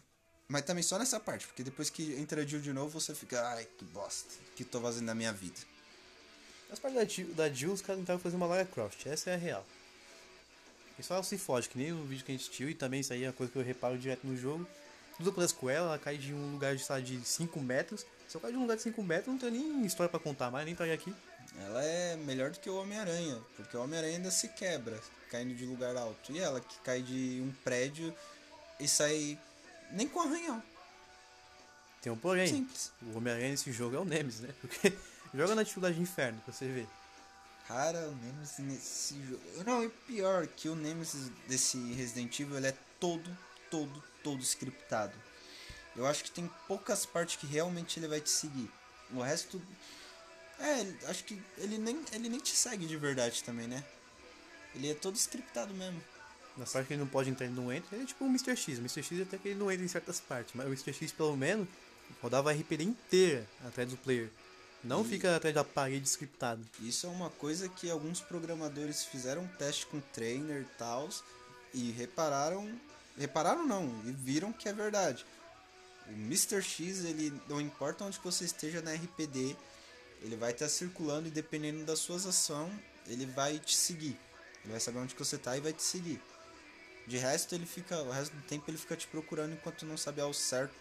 [0.53, 3.41] Mas também só nessa parte, porque depois que entra a Jill de novo, você fica,
[3.41, 5.59] ai, que bosta, que tô fazendo na minha vida.
[6.71, 9.33] As partes da Jill, da Jill os caras tentaram fazer uma Lara Croft, essa é
[9.33, 9.65] a real.
[10.99, 12.99] E só ela se foge, que nem o vídeo que a gente assistiu, e também
[12.99, 14.67] isso aí é uma coisa que eu reparo direto no jogo.
[15.17, 18.05] Tudo acontece com ela, ela cai de um lugar de, sei lá, de 5 metros.
[18.27, 20.51] Se eu cair de um lugar de 5 metros, não tem nem história pra contar
[20.51, 21.11] mais, nem trazer aqui.
[21.65, 25.65] Ela é melhor do que o Homem-Aranha, porque o Homem-Aranha ainda se quebra, caindo de
[25.65, 26.31] lugar alto.
[26.31, 28.15] E ela que cai de um prédio
[28.79, 29.39] e sai
[29.93, 30.61] nem com arranhão.
[32.01, 32.47] Tem um porém.
[32.47, 32.91] Simples.
[33.01, 34.53] O Homem-Aranha nesse jogo é o Nemesis, né?
[34.59, 34.93] Porque
[35.33, 36.87] joga na dificuldade de inferno pra você ver.
[37.67, 39.41] Cara, o Nemesis nesse jogo.
[39.65, 43.37] Não, e pior que o Nemesis desse Resident Evil ele é todo,
[43.71, 45.13] todo, todo scriptado.
[45.95, 48.69] Eu acho que tem poucas partes que realmente ele vai te seguir.
[49.11, 49.61] O resto.
[50.59, 53.83] É, acho que ele nem, ele nem te segue de verdade também, né?
[54.75, 56.03] Ele é todo scriptado mesmo.
[56.57, 57.95] Na parte que ele não pode entrar, ele não entra.
[57.95, 58.55] Ele é tipo o Mr.
[58.55, 58.77] X.
[58.77, 59.03] O Mr.
[59.03, 60.53] X até que ele não entra em certas partes.
[60.55, 60.93] Mas o Mr.
[60.93, 61.67] X, pelo menos,
[62.21, 64.29] rodava a RPD inteira atrás do player.
[64.83, 66.61] Não fica atrás da parede scriptado.
[66.81, 71.09] Isso é uma coisa que alguns programadores fizeram um teste com trainer e tal
[71.73, 72.69] e repararam,
[73.17, 75.25] repararam não, e viram que é verdade.
[76.07, 76.61] O Mr.
[76.61, 79.55] X, ele não importa onde você esteja na RPD,
[80.21, 82.73] ele vai estar circulando e dependendo das suas ações,
[83.07, 84.19] ele vai te seguir.
[84.63, 86.21] Ele vai saber onde que você tá e vai te seguir.
[87.07, 90.21] De resto, ele fica, o resto do tempo ele fica te procurando enquanto não sabe
[90.21, 90.73] ao certo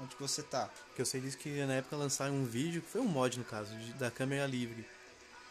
[0.00, 0.70] onde que você tá.
[0.94, 3.44] Que eu sei disso que na época lançaram um vídeo, que foi um mod no
[3.44, 4.86] caso, de- da câmera livre.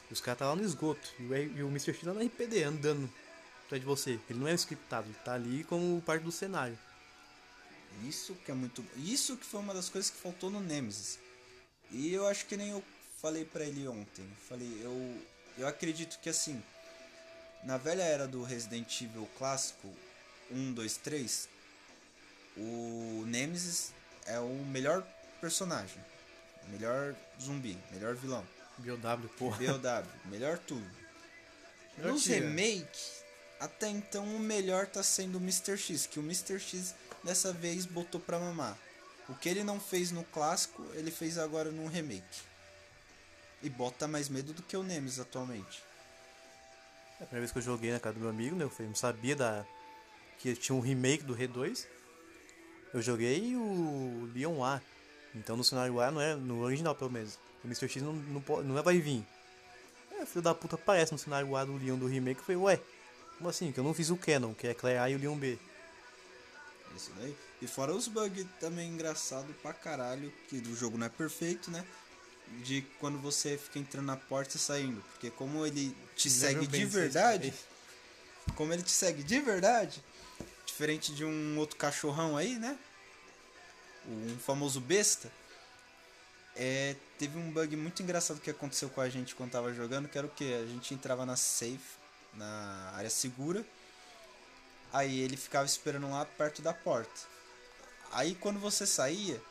[0.10, 1.08] Os caras tá lá no esgoto.
[1.20, 1.94] E o, e o Mr.
[1.94, 3.12] X lá na RPD, andando
[3.66, 4.20] atrás de você.
[4.30, 6.78] Ele não é scriptado, ele tá ali como parte do cenário.
[8.04, 8.86] Isso que é muito.
[8.98, 11.18] Isso que foi uma das coisas que faltou no Nemesis.
[11.92, 12.84] E eu acho que nem eu
[13.22, 14.28] falei pra ele ontem.
[14.50, 15.22] Falei, eu,
[15.58, 16.62] eu acredito que assim,
[17.64, 19.92] na velha era do Resident Evil clássico
[20.52, 21.50] 1, 2, 3,
[22.58, 23.94] o Nemesis
[24.26, 25.06] é o melhor
[25.42, 26.04] personagem,
[26.70, 28.46] melhor zumbi, melhor vilão,
[28.78, 29.58] BOW, porra.
[29.58, 30.86] BOW, melhor tudo.
[31.98, 32.46] Melhor Nos tira.
[32.46, 33.00] remake,
[33.60, 35.78] até então o melhor tá sendo o Mr.
[35.78, 36.60] X, que o Mr.
[36.60, 38.78] X dessa vez botou pra mamar.
[39.28, 42.42] O que ele não fez no clássico, ele fez agora no remake.
[43.64, 45.82] E bota mais medo do que o Nemesis atualmente.
[47.20, 48.66] É a primeira vez que eu joguei na casa do meu amigo, né?
[48.66, 49.66] Eu não sabia da...
[50.40, 51.86] que tinha um remake do R2.
[52.94, 54.82] Eu joguei o Leon A.
[55.34, 57.38] Então no cenário A não é no original pelo menos.
[57.64, 57.90] O Mr.
[57.90, 59.26] X não, não, não vai vir.
[60.12, 62.40] É, filho da puta aparece no cenário A do Leon do remake.
[62.40, 62.82] Eu falei, ué,
[63.38, 63.72] como assim?
[63.72, 65.58] Que eu não fiz o Canon, que é Claire A e o Leon B.
[66.96, 67.36] Isso daí.
[67.62, 71.86] E fora os bugs também engraçado pra caralho, que o jogo não é perfeito, né?
[72.64, 75.02] De quando você fica entrando na porta e saindo.
[75.12, 77.54] Porque como ele te segue Never de verdade,
[78.56, 80.04] como ele te segue de verdade,
[80.66, 82.78] diferente de um outro cachorrão aí, né?
[84.08, 85.32] Um famoso besta.
[86.56, 90.18] É, teve um bug muito engraçado que aconteceu com a gente quando tava jogando, que
[90.18, 90.54] era o que?
[90.54, 91.98] A gente entrava na safe,
[92.34, 93.66] na área segura.
[94.94, 97.22] Aí ele ficava esperando lá perto da porta.
[98.12, 99.42] Aí quando você saía,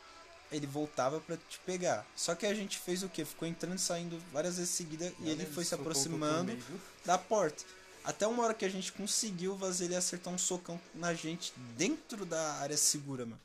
[0.51, 2.05] ele voltava pra te pegar.
[2.15, 3.23] Só que a gente fez o que?
[3.23, 6.57] Ficou entrando e saindo várias vezes seguida e ele foi se aproximando
[7.05, 7.63] da porta.
[8.05, 12.25] Até uma hora que a gente conseguiu fazer ele acertar um socão na gente dentro
[12.25, 13.41] da área segura, mano.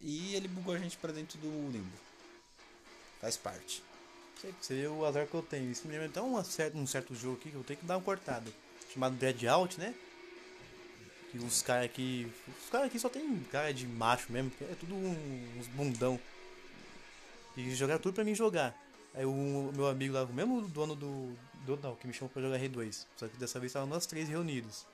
[0.00, 1.96] E ele bugou a gente pra dentro do limbo.
[3.20, 3.82] Faz parte.
[4.40, 5.70] Sei, Você vê o azar que eu tenho.
[5.70, 7.96] Isso me lembra até um certo, um certo jogo aqui que eu tenho que dar
[7.98, 8.50] uma cortada.
[8.92, 9.94] Chamado Dread Out, né?
[11.30, 12.30] Que os caras aqui.
[12.64, 16.18] Os caras aqui só tem cara de macho mesmo, é tudo um- uns bundão.
[17.56, 18.76] E jogaram tudo pra mim jogar.
[19.14, 21.32] Aí o meu amigo lá, o mesmo dono do.
[21.64, 23.06] Do não, que me chamou pra jogar R2.
[23.16, 24.86] Só que dessa vez estavam nós três reunidos.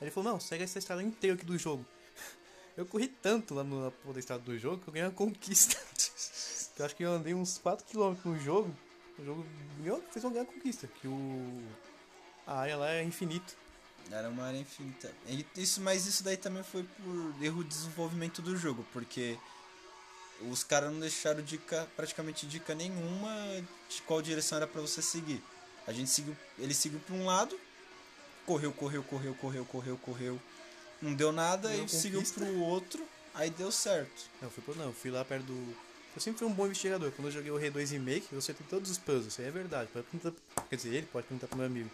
[0.00, 1.84] Aí ele falou, não, segue essa estrada inteira aqui do jogo.
[2.76, 5.80] Eu corri tanto lá no- na estrada do jogo que eu ganhei uma conquista.
[6.76, 8.74] eu acho que eu andei uns 4km no jogo.
[9.16, 9.46] O jogo
[9.78, 10.88] meu fez uma grande conquista.
[10.88, 11.62] Que o.
[12.44, 13.56] A área lá é infinito.
[14.10, 15.08] Era uma área infinita.
[15.56, 19.38] Isso, mas isso daí também foi por erro de desenvolvimento do jogo, porque
[20.50, 23.30] os caras não deixaram dica, praticamente dica nenhuma
[23.88, 25.42] de qual direção era pra você seguir.
[25.86, 27.58] A gente seguiu, ele seguiu pra um lado,
[28.46, 30.40] correu, correu, correu, correu, correu, correu.
[31.00, 32.40] Não deu nada e seguiu conquista.
[32.40, 34.30] pro outro, aí deu certo.
[34.40, 35.76] Não, fui pro, não, eu fui lá perto do.
[36.14, 37.10] Eu sempre fui um bom investigador.
[37.12, 39.26] Quando eu joguei o R2 Remake, eu acertei todos os puzzles.
[39.26, 39.90] Isso aí é verdade.
[39.92, 41.90] Pode perguntar, quer dizer, ele pode perguntar pro meu amigo.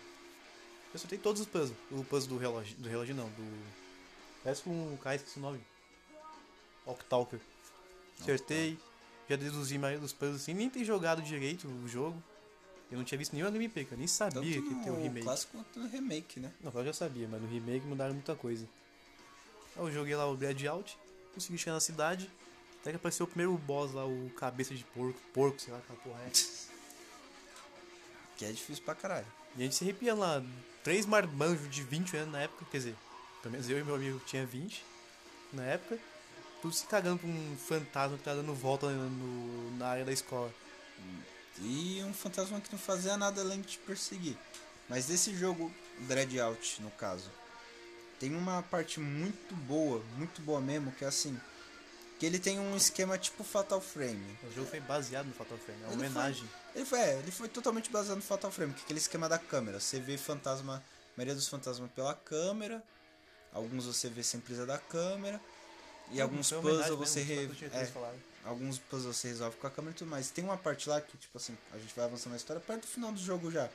[0.92, 1.76] Eu acertei todos os puzzles.
[1.90, 2.76] O puzzle do relógio.
[2.76, 3.64] Do relógio não, do.
[4.44, 5.60] Parece com um cara, esqueci o nome.
[6.84, 7.40] Octalker.
[8.20, 8.78] Acertei.
[9.28, 12.20] Já deduzi maioria dos puzzles sem nem ter jogado direito o jogo.
[12.90, 15.24] Eu não tinha visto nenhuma gameplay, eu nem Tanto sabia que tem no remake.
[15.24, 16.52] clássico quanto no remake, né?
[16.60, 18.68] Não, eu já sabia, mas no remake mudaram muita coisa.
[19.76, 20.98] Aí eu joguei lá o Dread Out,
[21.32, 22.28] consegui chegar na cidade,
[22.80, 25.98] até que apareceu o primeiro boss lá, o cabeça de porco, porco, sei lá aquela
[26.00, 26.30] porra é.
[28.36, 29.26] Que é difícil pra caralho.
[29.56, 30.42] E a gente se arrepia lá,
[30.82, 32.96] três marmanjos de 20 anos na época, quer dizer,
[33.42, 34.84] pelo menos eu e meu amigo tinha 20
[35.52, 35.96] na época,
[36.62, 40.52] tudo se cagando pra um fantasma que tá dando volta no- na área da escola.
[41.58, 44.36] E um fantasma que não fazia nada além de te perseguir.
[44.88, 47.30] Mas desse jogo, Dread Out, no caso,
[48.18, 51.38] tem uma parte muito boa, muito boa mesmo, que é assim.
[52.18, 54.38] Que ele tem um esquema tipo Fatal Frame.
[54.44, 56.48] O jogo foi baseado no Fatal Frame, é uma Ele homenagem.
[56.74, 59.38] Ele foi, é, ele foi totalmente baseado no Fatal Frame, que é aquele esquema da
[59.38, 59.80] câmera.
[59.80, 60.82] Você vê fantasma, a
[61.16, 62.82] maioria dos fantasmas pela câmera,
[63.52, 65.40] alguns você vê sem precisa da câmera,
[66.12, 67.92] e alguns puzzles você mesmo, re, é,
[68.44, 70.30] alguns puzzles você resolve com a câmera e tudo mais.
[70.30, 72.86] Tem uma parte lá que, tipo assim, a gente vai avançando na história perto do
[72.86, 73.68] final do jogo já.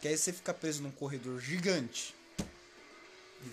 [0.00, 2.14] Que aí você fica preso num corredor gigante.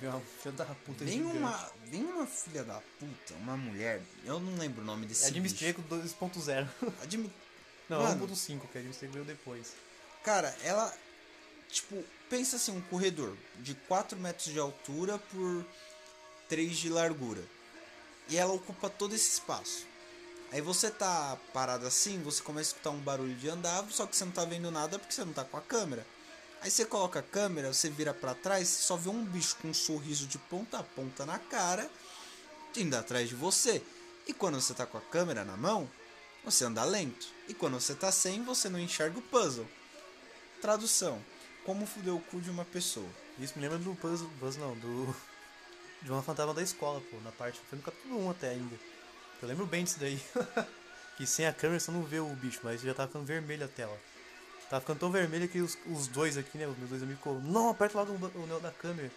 [0.02, 1.38] E uma filha da puta Vem gigante.
[1.38, 5.40] uma, vem uma filha da puta, uma mulher, eu não lembro o nome desse É.
[5.46, 6.68] Streco 2.0.
[7.02, 7.32] Admi-
[7.90, 8.24] Não, Mano.
[8.24, 9.74] é 1.5, que a Jimmy Streco veio depois.
[10.24, 10.92] Cara, ela,
[11.70, 15.66] tipo, pensa assim, um corredor de 4 metros de altura por
[16.48, 17.44] 3 de largura.
[18.30, 19.86] E ela ocupa todo esse espaço.
[20.52, 24.16] Aí você tá parado assim, você começa a escutar um barulho de andar, só que
[24.16, 26.06] você não tá vendo nada porque você não tá com a câmera.
[26.62, 29.74] Aí você coloca a câmera, você vira pra trás, só vê um bicho com um
[29.74, 31.90] sorriso de ponta a ponta na cara,
[32.78, 33.82] indo atrás de você.
[34.28, 35.90] E quando você tá com a câmera na mão,
[36.46, 37.28] você anda lento.
[37.48, 39.68] E quando você tá sem, você não enxerga o puzzle.
[40.62, 41.20] Tradução:
[41.66, 43.10] Como fuder o cu de uma pessoa.
[43.40, 45.16] Isso me lembra do puzzle, puzzle não, do.
[46.04, 47.60] De uma fantasma da escola, pô, na parte.
[47.70, 48.76] Foi no capítulo 1 até ainda.
[49.42, 50.22] Eu lembro bem disso daí.
[51.18, 53.68] que sem a câmera você não vê o bicho, mas já tava ficando vermelho a
[53.68, 53.98] tela.
[54.70, 57.40] Tava ficando tão vermelho que os, os dois aqui, né, os meus dois amigos, ficou,
[57.40, 59.12] não, aperta lá o, anel da câmera.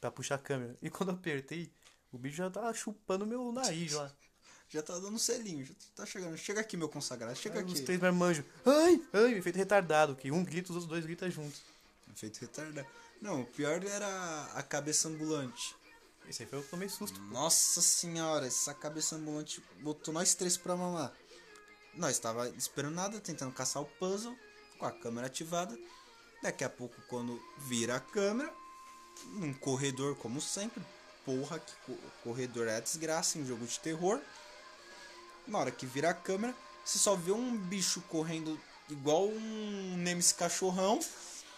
[0.00, 0.76] Pra puxar a câmera.
[0.82, 1.70] E quando eu apertei,
[2.12, 4.10] o bicho já tava chupando meu nariz lá.
[4.68, 6.36] Já tá dando selinho, já tá chegando.
[6.36, 7.82] Chega aqui, meu consagrado, chega Aí os aqui.
[7.82, 8.44] três marmanjos.
[8.64, 11.62] Ai, ai, efeito retardado, que um grita, os outros dois gritam juntos.
[12.12, 12.84] Efeito retardado.
[13.22, 15.76] Não, o pior era a cabeça ambulante.
[16.28, 17.20] Esse aí foi o que eu tomei susto.
[17.22, 21.12] Nossa senhora, essa cabeça ambulante botou nós três pra mamar.
[21.94, 24.36] Nós tava esperando nada, tentando caçar o puzzle,
[24.78, 25.78] com a câmera ativada.
[26.42, 28.52] Daqui a pouco, quando vira a câmera,
[29.34, 30.82] num corredor como sempre.
[31.24, 34.20] Porra, que co- corredor é a desgraça em jogo de terror.
[35.46, 38.60] Na hora que vira a câmera, você só vê um bicho correndo
[38.90, 41.00] igual um Nemesis cachorrão,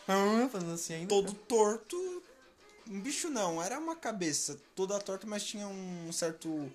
[0.07, 1.09] Ah, fazendo assim ainda.
[1.09, 2.18] todo torto.
[2.89, 6.71] Um bicho não, era uma cabeça toda torta, mas tinha um certo.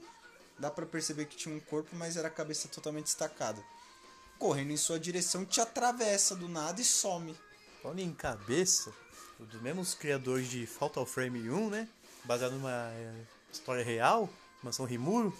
[0.59, 3.63] Dá pra perceber que tinha um corpo, mas era a cabeça totalmente destacada.
[4.37, 7.35] Correndo em sua direção, te atravessa do nada e some.
[7.81, 8.93] Falando em cabeça,
[9.39, 11.87] dos mesmos criadores de Fatal Frame 1, né?
[12.23, 13.13] Baseado numa é,
[13.51, 14.29] história real,
[14.61, 15.35] Mansão Rimuro.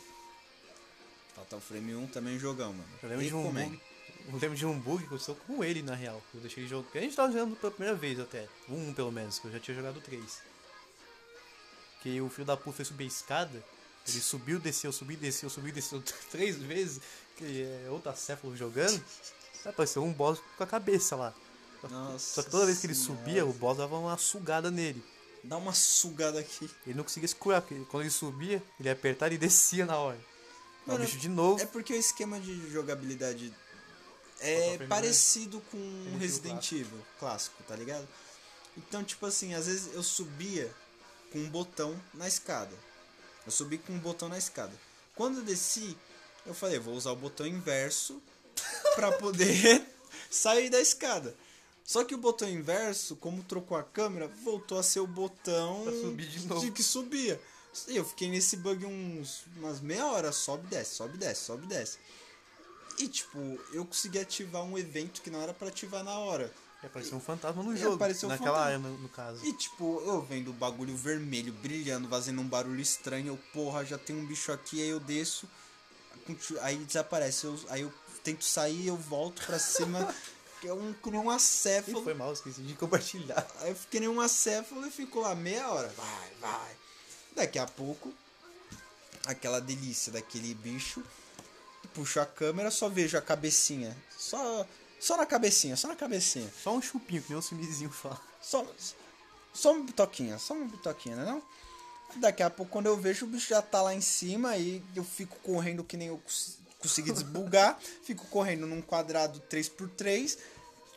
[1.35, 2.89] Fatal Frame 1 também jogão, mano.
[3.01, 3.81] Eu lembro de um bug.
[4.27, 6.21] Eu lembro de um bug que aconteceu com ele, na real.
[6.33, 6.87] Eu deixei ele jogar.
[6.95, 8.47] A gente tava jogando pela primeira vez até.
[8.67, 10.41] Um pelo menos, que eu já tinha jogado três.
[12.03, 13.63] Que o filho da puta foi subir a escada.
[14.07, 17.01] Ele subiu, desceu, subiu, desceu, subiu, desceu três vezes.
[17.37, 19.03] Que é outro acéfalo jogando.
[19.65, 21.33] Apareceu um boss com a cabeça lá.
[21.89, 23.19] Nossa Só que toda vez que ele Senhora.
[23.19, 25.03] subia, o boss dava uma sugada nele.
[25.43, 26.69] Dá uma sugada aqui.
[26.85, 29.97] Ele não conseguia se curar, porque quando ele subia, ele ia apertar e descia na
[29.97, 30.17] hora.
[30.17, 30.23] Aí
[30.87, 31.61] o Mano, bicho de novo.
[31.61, 33.53] É porque o esquema de jogabilidade
[34.39, 38.07] é Frame parecido com Resident Evil clássico, tá ligado?
[38.77, 40.73] Então, tipo assim, às vezes eu subia
[41.33, 42.73] com um botão na escada.
[43.45, 44.71] Eu subi com um botão na escada.
[45.15, 45.97] Quando eu desci,
[46.45, 48.21] Eu falei, vou usar o botão inverso
[48.95, 49.81] pra poder
[50.29, 51.35] sair da escada.
[51.85, 55.85] Só que o botão inverso, como trocou a câmera, voltou a ser o botão
[56.61, 57.41] de que subia.
[57.87, 61.97] E eu fiquei nesse bug uns umas meia hora, sobe, desce, sobe, desce, sobe, desce.
[62.99, 63.39] E tipo,
[63.71, 66.53] eu consegui ativar um evento que não era pra ativar na hora.
[66.83, 67.95] E apareceu um fantasma no E jogo.
[67.95, 68.65] apareceu um naquela fantasma.
[68.67, 69.45] área, no, no caso.
[69.45, 73.97] E tipo, eu vendo o bagulho vermelho brilhando, fazendo um barulho estranho, eu, porra, já
[73.97, 75.47] tem um bicho aqui, aí eu desço,
[76.61, 80.13] aí desaparece, eu- aí eu tento sair, eu volto pra cima,
[80.61, 82.03] que é um, que nem um Ih, acéfalo.
[82.03, 83.45] foi mal, esqueci de compartilhar.
[83.61, 85.87] Aí eu fiquei nem um acéfalo e fico lá meia hora.
[85.97, 86.75] Vai, vai.
[87.35, 88.13] Daqui a pouco,
[89.25, 91.01] aquela delícia daquele bicho.
[91.93, 93.95] Puxo a câmera, só vejo a cabecinha.
[94.17, 94.65] Só,
[95.03, 96.49] só na cabecinha, só na cabecinha.
[96.63, 98.19] Só um chupinho, que nem o Simizinho fala.
[98.41, 98.65] Só,
[99.53, 101.43] só uma bitoquinha, só uma bitoquinha, né não?
[102.17, 105.03] Daqui a pouco, quando eu vejo, o bicho já tá lá em cima e eu
[105.03, 107.77] fico correndo que nem eu cons- consegui desbugar.
[108.03, 110.37] fico correndo num quadrado 3x3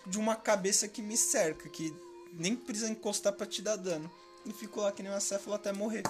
[0.06, 1.92] de uma cabeça que me cerca, que
[2.32, 4.10] nem precisa encostar pra te dar dano.
[4.44, 6.04] E fico lá que nem uma céfala até morrer.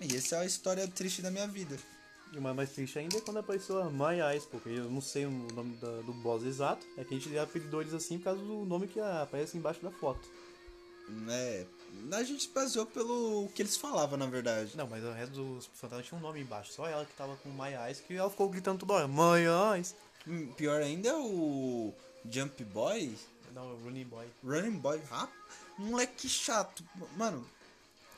[0.00, 1.78] E essa é a história triste da minha vida.
[2.32, 5.24] E o mais triste ainda é quando apareceu a My Eyes, porque eu não sei
[5.26, 6.86] o nome da- do boss exato.
[6.96, 9.90] É que a gente apelidou eles assim por causa do nome que aparece embaixo da
[9.90, 10.28] foto.
[11.30, 11.64] É,
[12.12, 14.76] a gente se baseou pelo que eles falavam, na verdade.
[14.76, 16.72] Não, mas o resto dos fantasmas tinha um nome embaixo.
[16.72, 19.94] Só ela que tava com My Eyes, que ela ficou gritando toda hora, My Eyes.
[20.26, 21.94] Hum, Pior ainda é o
[22.28, 23.14] Jump Boy,
[23.54, 24.26] Não, o Running Boy.
[24.44, 25.28] Running Boy, ah,
[25.78, 26.84] moleque chato.
[27.16, 27.46] Mano,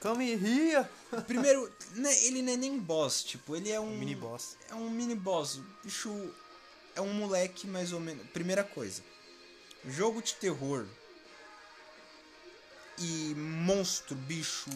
[0.00, 0.86] Come here!
[1.26, 3.96] primeiro, né, ele não é nem boss, tipo, ele é um.
[3.96, 4.56] Mini boss.
[4.70, 5.60] É um mini boss.
[5.82, 6.32] Bicho
[6.94, 8.26] é um moleque mais ou menos.
[8.30, 9.02] Primeira coisa.
[9.86, 10.86] Jogo de terror.
[12.98, 14.70] E monstro, bicho,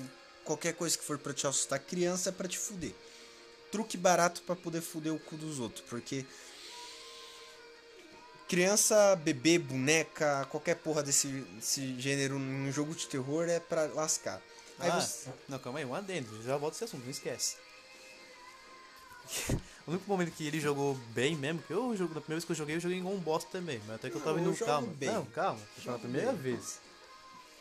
[0.45, 2.95] qualquer coisa que for pra te assustar, criança é pra te fuder.
[3.73, 6.25] Truque barato pra poder fuder o cu dos outros, porque
[8.49, 14.41] criança, bebê, boneca, qualquer porra desse, desse gênero num jogo de terror é pra lascar.
[14.83, 16.43] Aí ah, você- não, calma aí, um adendo.
[16.43, 17.57] Já volta esse assunto, não esquece.
[19.85, 22.53] O único momento que ele jogou bem mesmo, que eu jogo, na primeira vez que
[22.53, 23.81] eu joguei, eu joguei igual um bosta também.
[23.85, 24.87] Mas até que eu Não, tava eu indo jogo calma.
[24.95, 25.11] bem.
[25.11, 25.59] Não, calma.
[25.59, 26.41] Foi pela Jogo primeira bem.
[26.55, 26.79] vez.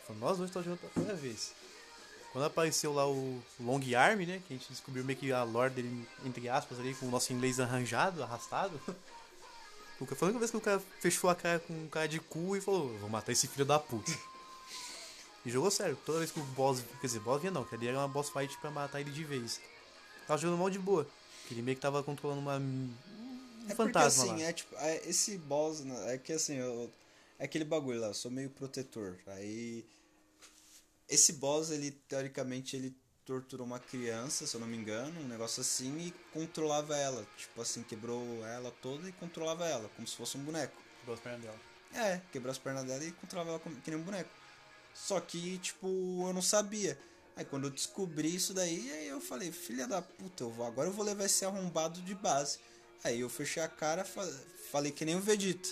[0.06, 1.52] Foi nós dois estamos jogando pela primeira vez.
[2.30, 4.40] Quando apareceu lá o Long Arm, né?
[4.46, 7.32] Que a gente descobriu meio que a lore dele, entre aspas, ali, com o nosso
[7.32, 8.80] inglês arranjado, arrastado.
[9.98, 12.56] Foi a única vez que o cara fechou a cara com um cara de cu
[12.56, 14.12] e falou, vou matar esse filho da puta.
[15.44, 16.82] E jogou sério, toda vez que o boss.
[17.00, 19.24] Quer dizer, boss vinha não, que ali era uma boss fight pra matar ele de
[19.24, 19.60] vez.
[20.26, 21.06] Tava jogando mal de boa.
[21.46, 22.58] Que ele meio que tava controlando uma.
[22.58, 22.90] Um
[23.68, 24.48] É porque fantasma assim, lá.
[24.48, 26.92] é tipo, é, esse boss, né, é que assim, eu,
[27.38, 29.18] é aquele bagulho lá, eu sou meio protetor.
[29.26, 29.84] Aí
[31.08, 35.60] esse boss, ele teoricamente ele torturou uma criança, se eu não me engano, um negócio
[35.60, 40.36] assim e controlava ela, tipo assim, quebrou ela toda e controlava ela, como se fosse
[40.36, 40.74] um boneco.
[40.98, 41.60] Quebrou as pernas dela.
[41.94, 44.30] É, quebrou as pernas dela e controlava ela como, que nem um boneco.
[44.94, 45.86] Só que, tipo,
[46.28, 46.98] eu não sabia.
[47.36, 50.88] Aí quando eu descobri isso daí, aí eu falei, filha da puta, eu vou, agora
[50.88, 52.58] eu vou levar esse arrombado de base.
[53.02, 54.28] Aí eu fechei a cara, fa-
[54.70, 55.68] falei que nem o Vegeta.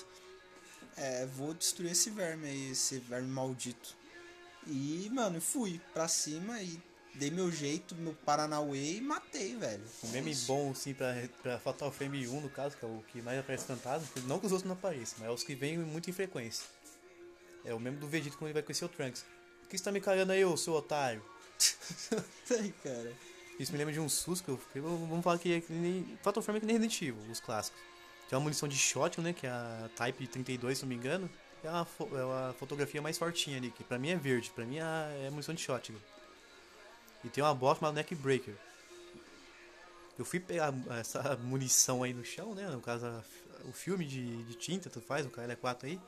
[0.96, 3.94] É, vou destruir esse verme aí, esse verme maldito.
[4.66, 6.80] E, mano, fui pra cima e
[7.14, 9.82] dei meu jeito, meu Paranauê e matei, velho.
[10.02, 13.22] O meme bom, assim, pra, pra Fatal Frame 1, no caso, que é o que
[13.22, 16.10] mais aparece fantasma, não que os outros não apareçam, mas é os que vêm muito
[16.10, 16.64] em frequência.
[17.64, 19.24] É o meme do Vegeta quando ele vai conhecer o Trunks.
[19.62, 21.22] Por que você tá me cagando aí, ô seu otário?
[22.58, 23.12] Aí, cara.
[23.58, 24.80] Isso me lembra de um susto que eu fiquei.
[24.80, 26.18] Vamos falar que é que nem.
[26.22, 27.78] Fatal Frame é que nem Resident Evil, os clássicos.
[28.28, 29.32] Tem uma munição de shotgun, né?
[29.34, 31.28] Que é a Type 32, se não me engano.
[31.62, 34.64] É uma, fo- é uma fotografia mais fortinha ali, que pra mim é verde, pra
[34.64, 35.98] mim é, a- é munição de shotgun.
[37.22, 38.54] E tem uma bola chamada Neckbreaker.
[40.18, 42.66] Eu fui pegar essa munição aí no chão, né?
[42.68, 43.06] No caso,
[43.64, 46.00] o filme de, de tinta, tu faz, o KL4 aí.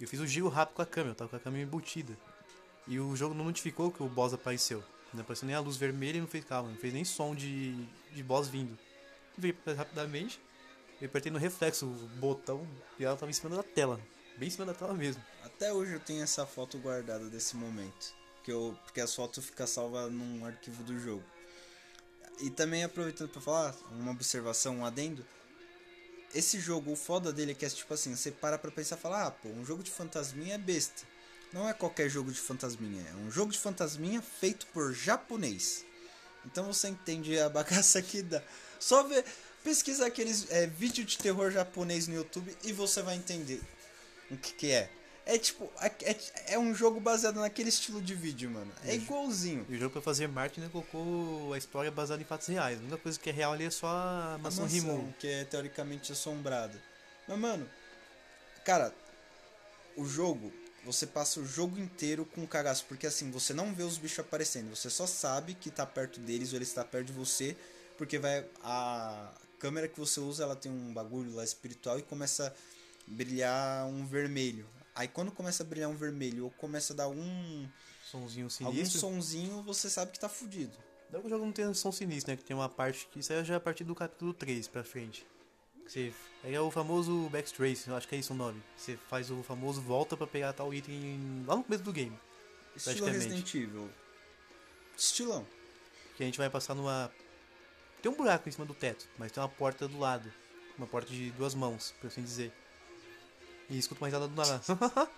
[0.00, 2.16] Eu fiz o giro rápido com a câmera, eu tava com a câmera embutida.
[2.86, 4.82] E o jogo não notificou que o boss apareceu.
[5.12, 7.74] Não apareceu nem a luz vermelha e não fez calma, não fez nem som de,
[8.12, 8.76] de boss vindo.
[9.38, 10.40] Veio rapidamente,
[11.00, 12.66] eu apertei no reflexo o botão
[12.98, 14.00] e ela tava em cima da tela.
[14.36, 15.22] Bem em cima da tela mesmo.
[15.44, 18.12] Até hoje eu tenho essa foto guardada desse momento.
[18.42, 21.22] Que eu, porque as fotos ficam salvas num arquivo do jogo.
[22.40, 25.24] E também aproveitando pra falar, uma observação, um adendo.
[26.34, 29.00] Esse jogo, o foda dele é que é tipo assim, você para pra pensar e
[29.00, 31.02] fala, ah, pô, um jogo de fantasminha é besta.
[31.52, 35.84] Não é qualquer jogo de fantasminha, é um jogo de fantasminha feito por japonês.
[36.44, 38.42] Então você entende a bagaça que dá.
[38.80, 39.24] Só ver,
[39.62, 43.60] pesquisa aqueles é, vídeos de terror japonês no YouTube e você vai entender
[44.30, 44.90] o que, que é.
[45.26, 48.70] É tipo, é, é- é um jogo baseado naquele estilo de vídeo, mano.
[48.84, 49.64] É igualzinho.
[49.70, 52.78] E o jogo pra fazer marketing colocou a história baseada em fatos reais.
[52.78, 55.14] A única coisa que é real ali é só a A mansão mansão, Rimu.
[55.18, 56.78] que é teoricamente assombrada.
[57.26, 57.66] Mas, mano,
[58.66, 58.94] cara,
[59.96, 60.52] o jogo,
[60.84, 64.76] você passa o jogo inteiro com cagaço, porque assim, você não vê os bichos aparecendo,
[64.76, 67.56] você só sabe que tá perto deles ou ele está perto de você,
[67.96, 72.48] porque vai a câmera que você usa, ela tem um bagulho lá espiritual e começa
[72.48, 72.52] a
[73.06, 74.66] brilhar um vermelho.
[74.94, 77.68] Aí quando começa a brilhar um vermelho ou começa a dar um
[78.04, 79.00] Somzinho algum sinistro.
[79.00, 80.76] sonzinho, você sabe que tá fudido.
[81.10, 82.36] Não que o jogo não tem som sinistro, né?
[82.36, 84.84] Que tem uma parte que isso aí já é a partir do capítulo 3 pra
[84.84, 85.26] frente.
[85.84, 88.62] Que Você, aí é o famoso backtrace, acho que é isso o nome.
[88.76, 92.16] Você faz o famoso volta pra pegar tal item lá no começo do game.
[92.76, 93.06] Estilo.
[93.06, 93.90] Resident Evil.
[94.96, 95.46] Estilão.
[96.16, 97.10] Que a gente vai passar numa.
[98.00, 100.32] Tem um buraco em cima do teto, mas tem uma porta do lado.
[100.76, 102.52] Uma porta de duas mãos, por assim dizer.
[103.70, 104.60] E escuta uma risada do nada.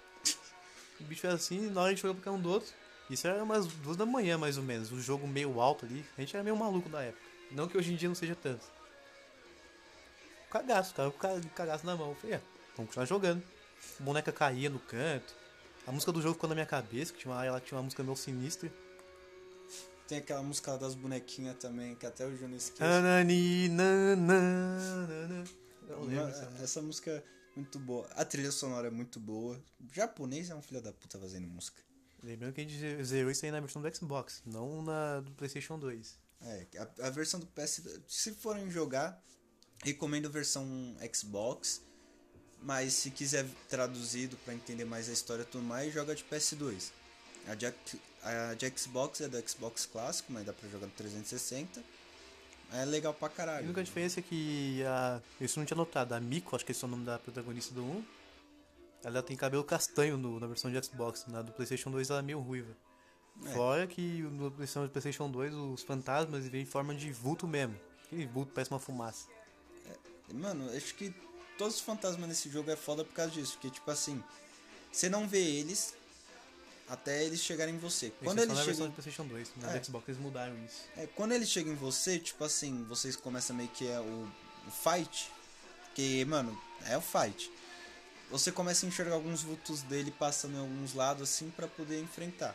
[1.01, 2.73] o bicho fez assim, na hora a gente olhou pra cada um do outro.
[3.11, 4.91] Isso era umas duas da manhã, mais ou menos.
[4.93, 6.05] O jogo meio alto ali.
[6.17, 7.23] A gente era meio maluco da época.
[7.53, 8.65] Não que hoje em dia não seja tanto.
[10.51, 12.11] Cagaço, cara, com ca- cagaço na mão.
[12.11, 12.41] Eu falei, é,
[12.77, 13.43] vamos continuar jogando.
[14.01, 15.35] A boneca caía no canto.
[15.87, 18.03] A música do jogo ficou na minha cabeça, que tinha uma, ela tinha uma música
[18.03, 18.73] meio sinistra.
[20.09, 22.83] Tem aquela música das bonequinhas também, que até hoje eu não esqueço.
[22.83, 23.69] Anani,
[26.63, 27.23] essa música.
[27.57, 28.07] Muito boa.
[28.15, 29.61] A trilha sonora é muito boa.
[29.81, 31.83] O japonês é um filho da puta fazendo música.
[32.23, 35.79] Lembrando que a gente zerou isso aí na versão do Xbox, não na do PlayStation
[35.79, 36.19] 2.
[36.43, 37.83] É, a, a versão do PS.
[38.07, 39.23] Se forem jogar,
[39.83, 40.67] recomendo a versão
[41.13, 41.83] Xbox.
[42.63, 46.91] Mas se quiser traduzido pra entender mais a história e tudo mais, joga de PS2.
[47.47, 51.83] A de, a de Xbox é do Xbox clássico, mas dá pra jogar no 360.
[52.73, 53.65] É legal pra A caralho.
[53.65, 55.21] única diferença é que a.
[55.41, 57.83] Isso não tinha notado, a Miko, acho que esse é o nome da protagonista do
[57.83, 58.05] 1.
[59.05, 62.23] Ela tem cabelo castanho no- na versão de Xbox, na do PlayStation 2 ela é
[62.23, 62.77] meio ruiva.
[63.45, 63.53] É.
[63.53, 67.79] Fora que no versão do PlayStation 2 os fantasmas vêm em forma de vulto mesmo.
[68.07, 69.29] Aquele vulto parece uma fumaça.
[70.35, 71.15] Mano, acho que
[71.57, 73.53] todos os fantasmas nesse jogo é foda por causa disso.
[73.53, 74.23] Porque, tipo assim,
[74.91, 75.95] você não vê eles
[76.89, 78.13] até eles chegarem em você.
[78.23, 78.87] Quando é eles na chegam.
[78.87, 79.83] do PlayStation 2, na É.
[79.83, 80.83] Xbox eles mudaram isso.
[80.97, 84.29] É, quando eles chegam em você, tipo assim, vocês começam meio que é o,
[84.67, 85.31] o fight.
[85.95, 86.57] Que, mano,
[86.87, 87.51] é o fight.
[88.31, 92.55] Você começa a enxergar alguns vultos dele passando em alguns lados assim pra poder enfrentar.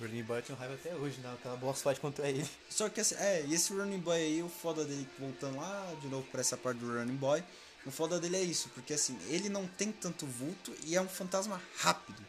[0.00, 1.30] Running Boy tem raiva até hoje, né?
[1.34, 2.48] Aquela boss fight contra ele.
[2.70, 6.08] Só que assim, é, e esse Running Boy aí, o foda dele, voltando lá de
[6.08, 7.44] novo pra essa parte do Running Boy,
[7.84, 11.08] o foda dele é isso, porque assim, ele não tem tanto vulto e é um
[11.08, 12.24] fantasma rápido.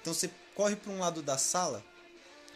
[0.00, 0.30] Então você
[0.60, 1.82] corre pra um lado da sala,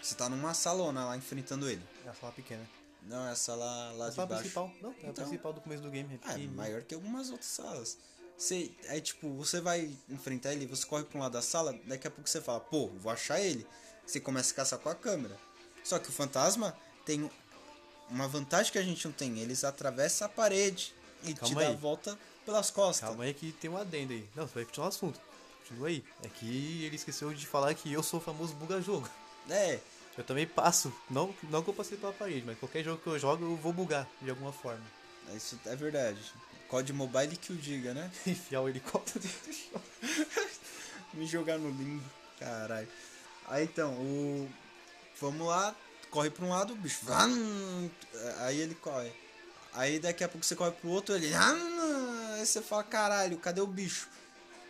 [0.02, 1.82] você tá numa salona lá enfrentando ele.
[2.04, 2.68] É a sala pequena.
[3.04, 4.42] Não, é a sala lá a de sala baixo.
[4.42, 4.70] principal.
[4.82, 6.14] Não, é a Então- principal do começo do game.
[6.16, 7.96] É Ah, é maior que algumas outras salas.
[8.36, 12.06] Você, é tipo, você vai enfrentar ele, você corre pra um lado da sala, daqui
[12.06, 13.66] a pouco você fala, pô, vou achar ele.
[14.06, 15.38] Você começa a caçar com a câmera.
[15.82, 16.76] Só que o fantasma
[17.06, 17.30] tem
[18.10, 21.66] uma vantagem que a gente não tem, eles atravessam a parede e te Calma dá
[21.68, 21.76] a aí.
[21.76, 23.08] volta pelas costas.
[23.08, 24.28] Calma aí que tem um adendo aí.
[24.34, 25.18] Não, você vai continuar o assunto.
[25.68, 26.04] Continua aí.
[26.22, 29.08] É que ele esqueceu de falar que eu sou o famoso buga-jogo.
[29.48, 29.80] É,
[30.16, 30.92] Eu também passo.
[31.10, 33.72] Não, não que eu passei pela parede, mas qualquer jogo que eu jogo eu vou
[33.72, 34.84] bugar de alguma forma.
[35.34, 36.20] isso é verdade.
[36.68, 38.10] COD Mobile que o diga, né?
[38.26, 39.82] Enfiar o helicóptero dentro do chão.
[41.14, 42.04] Me jogar no limbo.
[42.38, 42.88] Caralho.
[43.46, 44.50] Aí então, o.
[45.20, 45.74] Vamos lá,
[46.10, 47.00] corre pra um lado, o bicho.
[47.04, 47.90] Vam!
[48.40, 49.12] Aí ele corre.
[49.72, 51.30] Aí daqui a pouco você corre pro outro, ele.
[51.30, 52.34] Vam!
[52.34, 54.08] Aí você fala, caralho, cadê o bicho?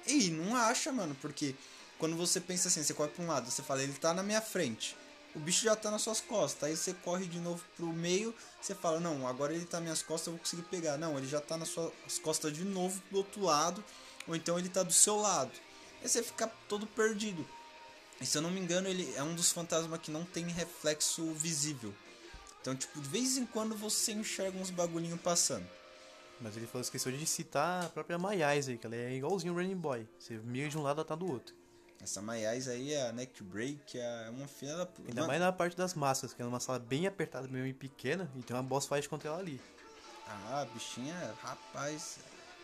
[0.07, 1.55] E não acha, mano, porque
[1.99, 4.41] quando você pensa assim, você corre pra um lado, você fala, ele tá na minha
[4.41, 4.97] frente.
[5.35, 6.69] O bicho já tá nas suas costas.
[6.69, 10.03] Aí você corre de novo pro meio, você fala, não, agora ele tá nas minhas
[10.03, 10.97] costas, eu vou conseguir pegar.
[10.97, 13.83] Não, ele já tá nas suas costas de novo do outro lado,
[14.29, 15.51] ou então ele tá do seu lado.
[16.03, 17.47] Aí você fica todo perdido.
[18.21, 21.33] E se eu não me engano, ele é um dos fantasmas que não tem reflexo
[21.33, 21.93] visível.
[22.61, 25.69] Então, tipo, de vez em quando você enxerga uns bagulhinhos passando.
[26.45, 29.57] Mas ele falou, esqueceu de citar a própria Mayais aí, que ela é igualzinho o
[29.57, 30.07] Running Boy.
[30.19, 31.55] Você mira de um lado, ela tá do outro.
[32.03, 34.87] Essa Mayais aí é a Neck Break, é uma filha da.
[35.09, 38.31] Ainda mais na parte das massas, que é uma sala bem apertada mesmo e pequena,
[38.37, 39.59] e tem uma boss fight contra ela ali.
[40.29, 42.19] Ah, bichinha, rapaz.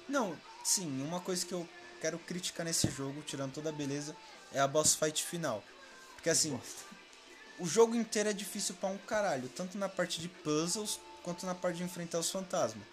[0.06, 1.66] Não, sim, uma coisa que eu
[2.02, 4.14] quero criticar nesse jogo, tirando toda a beleza,
[4.52, 5.64] é a boss fight final.
[6.16, 6.60] Porque assim,
[7.58, 11.54] o jogo inteiro é difícil pra um caralho, tanto na parte de puzzles quanto na
[11.54, 12.84] parte de enfrentar os fantasmas.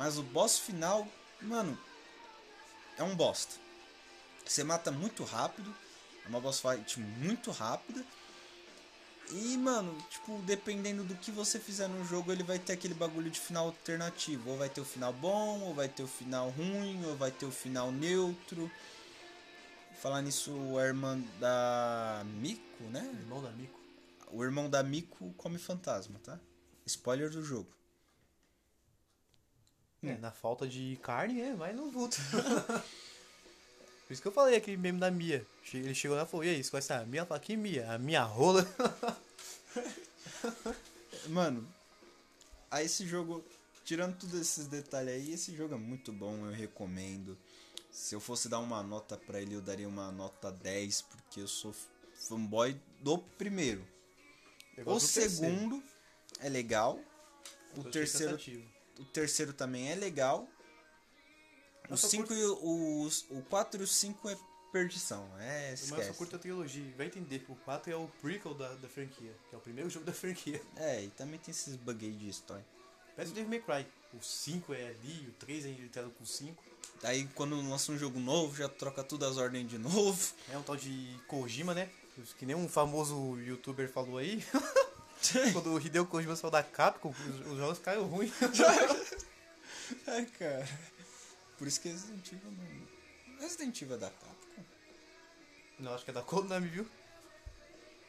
[0.00, 1.06] Mas o boss final,
[1.42, 1.78] mano,
[2.96, 3.54] é um bosta.
[4.46, 5.76] Você mata muito rápido,
[6.24, 8.02] é uma boss fight muito rápida.
[9.30, 13.30] E, mano, tipo, dependendo do que você fizer no jogo, ele vai ter aquele bagulho
[13.30, 14.48] de final alternativo.
[14.48, 17.44] Ou vai ter o final bom, ou vai ter o final ruim, ou vai ter
[17.44, 18.70] o final neutro.
[20.00, 23.06] Falar nisso, a irmã da Miko, né?
[23.20, 23.78] Irmão da Mico.
[24.32, 26.40] O irmão da Miko come fantasma, tá?
[26.86, 27.79] Spoiler do jogo.
[30.02, 32.16] É, na falta de carne, é, vai no vulto.
[34.06, 35.46] Por isso que eu falei aquele meme da Mia.
[35.72, 37.20] Ele chegou lá e falou, e aí, você conhece a Mia?
[37.20, 37.92] Ela falou, que Mia?
[37.92, 38.66] A minha rola?
[41.28, 41.68] Mano,
[42.70, 43.44] aí esse jogo,
[43.84, 47.38] tirando todos esses detalhes aí, esse jogo é muito bom, eu recomendo.
[47.92, 51.48] Se eu fosse dar uma nota pra ele, eu daria uma nota 10, porque eu
[51.48, 51.74] sou
[52.14, 53.86] fanboy do primeiro.
[54.78, 55.30] O gosto do terceiro.
[55.30, 55.82] segundo
[56.40, 56.98] é legal.
[57.76, 58.79] O terceiro, cansativo.
[59.00, 60.48] O terceiro também é legal.
[61.88, 64.36] O Eu só 5 e o, os- o 4 e o 5 é
[64.72, 65.26] perdição.
[65.40, 66.18] É, Mas eu só esquece.
[66.18, 66.94] curto a trilogia.
[66.96, 67.44] Vai entender.
[67.48, 69.34] O 4 é o prequel da, da franquia.
[69.48, 70.62] Que é o primeiro jogo da franquia.
[70.76, 72.64] É, e também tem esses bug aí de história.
[73.16, 73.86] Parece o Devil May Cry.
[74.14, 76.62] O 5 é ali, o 3 é editado com o 5.
[77.02, 80.32] Aí quando lança um jogo novo, já troca tudo as ordens de novo.
[80.48, 81.88] É um tal de Kojima, né?
[82.38, 84.44] Que nem um famoso youtuber falou aí.
[85.52, 88.32] Quando o Hideo Kojima saiu da Capcom, os, os jogos caíram ruim.
[90.06, 90.66] Ai, cara.
[91.58, 93.38] Por isso que Resident Evil não.
[93.40, 94.64] Resident Evil é da Capcom.
[95.78, 96.86] Não, acho que é da Konami, viu?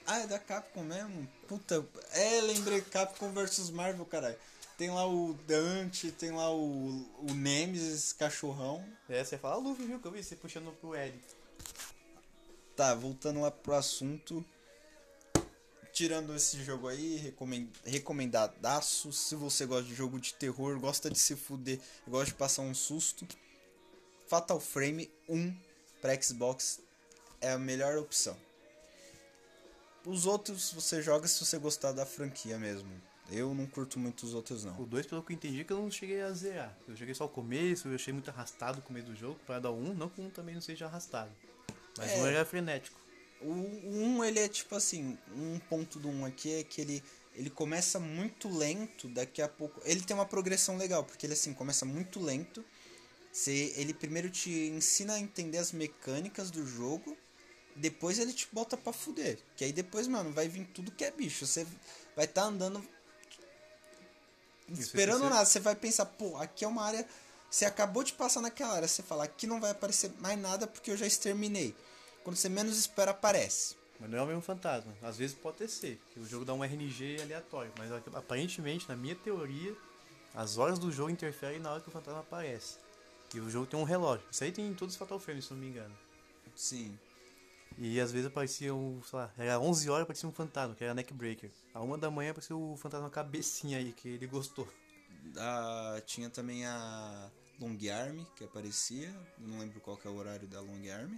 [0.05, 1.28] Ah, é da Capcom mesmo?
[1.47, 1.86] Puta.
[2.12, 4.38] É, lembrei Capcom vs Marvel, caralho.
[4.78, 8.84] Tem lá o Dante, tem lá o, o Nemesis, cachorrão.
[9.07, 9.99] É, você fala Luffy, viu?
[9.99, 11.22] Que eu vi você puxando pro L.
[12.76, 14.43] Tá, voltando lá pro assunto.
[16.02, 17.70] Tirando esse jogo aí, recomend...
[17.86, 19.14] recomendadaço.
[19.14, 22.74] Se você gosta de jogo de terror, gosta de se fuder, gosta de passar um
[22.74, 23.24] susto,
[24.26, 25.56] Fatal Frame 1
[26.02, 26.80] para Xbox
[27.39, 28.36] é a melhor opção.
[30.04, 32.89] Os outros você joga se você gostar da franquia mesmo.
[33.30, 34.82] Eu não curto muito os outros não.
[34.82, 36.76] O 2, pelo que eu entendi, que eu não cheguei a zerar.
[36.88, 39.39] Eu joguei só o começo, eu achei muito arrastado o começo do jogo.
[39.45, 41.30] Pra dar um, não que um também não seja arrastado.
[41.95, 42.18] Mas É.
[42.18, 43.01] um era frenético.
[43.43, 47.49] O 1, ele é tipo assim, um ponto do 1 aqui é que ele, ele
[47.49, 49.81] começa muito lento, daqui a pouco...
[49.83, 52.63] Ele tem uma progressão legal, porque ele assim, começa muito lento.
[53.31, 57.17] Você, ele primeiro te ensina a entender as mecânicas do jogo,
[57.75, 59.39] depois ele te bota pra fuder.
[59.55, 61.47] Que aí depois, mano, vai vir tudo que é bicho.
[61.47, 61.65] Você
[62.15, 62.85] vai estar andando...
[64.69, 67.07] Isso, Esperando nada, você vai pensar, pô, aqui é uma área...
[67.49, 70.89] Você acabou de passar naquela área, você fala, aqui não vai aparecer mais nada porque
[70.89, 71.75] eu já exterminei.
[72.24, 73.76] Quando você menos espera, aparece.
[73.99, 74.93] Mas não é o mesmo fantasma.
[75.01, 77.72] Às vezes pode até ser, que o jogo dá um RNG aleatório.
[77.78, 79.76] Mas aparentemente, na minha teoria,
[80.34, 82.78] as horas do jogo interferem na hora que o fantasma aparece.
[83.34, 84.26] E o jogo tem um relógio.
[84.30, 85.95] Isso aí tem em todos os Fatal Frames, se não me engano.
[86.55, 86.97] Sim.
[87.78, 90.93] E às vezes aparecia um, sei lá, era 11 horas aparecia um fantasma, que era
[90.93, 91.49] Neckbreaker.
[91.74, 94.67] A uma da manhã apareceu o fantasma cabecinha aí, que ele gostou.
[95.38, 99.13] Ah, tinha também a Long Arm que aparecia.
[99.38, 101.15] Não lembro qual que é o horário da Long Arm.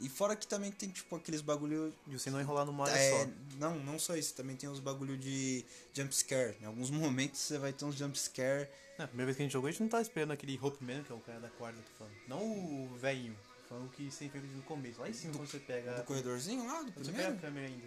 [0.00, 1.92] E fora que também tem tipo aqueles bagulho.
[2.06, 3.30] E você não enrolar numa área É, só.
[3.58, 6.56] não, não só isso, também tem os bagulho de jump scare.
[6.60, 8.68] Em alguns momentos você vai ter uns jump scare.
[8.98, 11.02] Na primeira vez que a gente jogou, a gente não tava esperando aquele Hope Man,
[11.02, 12.14] que é o cara da corda, tô falando.
[12.28, 13.36] Não o velhinho,
[13.68, 15.00] falando o que sempre no começo.
[15.00, 15.92] Lá em cima, quando você pega.
[15.94, 17.40] Do corredorzinho lá, do Quando você pega a primeiro.
[17.40, 17.86] câmera ainda.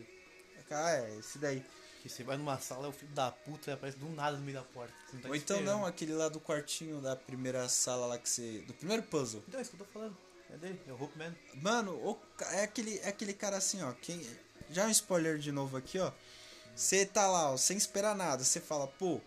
[0.71, 1.63] Ah, é, esse daí.
[2.01, 4.43] Que você vai numa sala, é o filho da puta e aparece do nada no
[4.43, 4.93] meio da porta.
[5.07, 5.77] Você não tá Ou então esperando.
[5.79, 8.59] não, aquele lá do quartinho da primeira sala lá que você.
[8.67, 9.41] Do primeiro puzzle.
[9.47, 10.17] Então é isso que eu tô falando.
[10.53, 11.11] É dele, é o.
[11.61, 12.17] Mano, o
[12.51, 13.91] é aquele, é aquele cara assim, ó.
[13.93, 14.23] Quem,
[14.69, 16.11] já um spoiler de novo aqui, ó.
[16.75, 18.43] Você tá lá, ó, sem esperar nada.
[18.43, 19.19] Você fala, pô.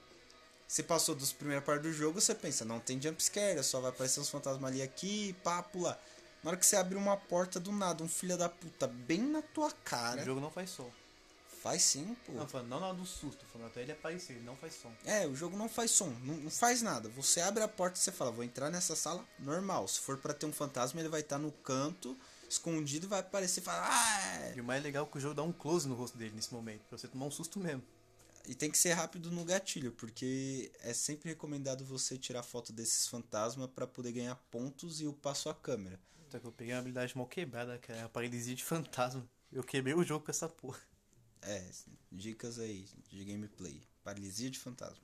[0.69, 4.19] Você passou dos primeiras partes do jogo, você pensa, não tem jumpscare, só vai aparecer
[4.19, 5.97] uns fantasmas ali aqui, papo lá.
[6.43, 9.43] Na hora que você abre uma porta do nada, um filho da puta bem na
[9.43, 10.23] tua cara.
[10.23, 10.91] O jogo não faz som.
[11.67, 12.31] Faz sim, pô.
[12.31, 14.93] Não, falando, não na do susto, falando até ele aparecer, ele não faz som.
[15.05, 17.09] É, o jogo não faz som, não, não faz nada.
[17.09, 19.89] Você abre a porta e você fala, vou entrar nessa sala normal.
[19.89, 22.17] Se for pra ter um fantasma, ele vai estar no canto,
[22.49, 24.53] escondido e vai aparecer e falar, ah!
[24.55, 26.55] E o mais legal é que o jogo dá um close no rosto dele nesse
[26.55, 27.83] momento, pra você tomar um susto mesmo.
[28.47, 33.09] E tem que ser rápido no gatilho, porque é sempre recomendado você tirar foto desses
[33.09, 35.99] fantasmas pra poder ganhar pontos e upar sua câmera.
[36.31, 39.29] Só que eu peguei uma habilidade mal quebrada, que é a paralisia de fantasma.
[39.53, 40.79] Eu quebrei o jogo com essa porra.
[41.47, 41.65] É,
[42.11, 43.81] dicas aí de gameplay.
[44.05, 44.97] Paralisia de fantasma.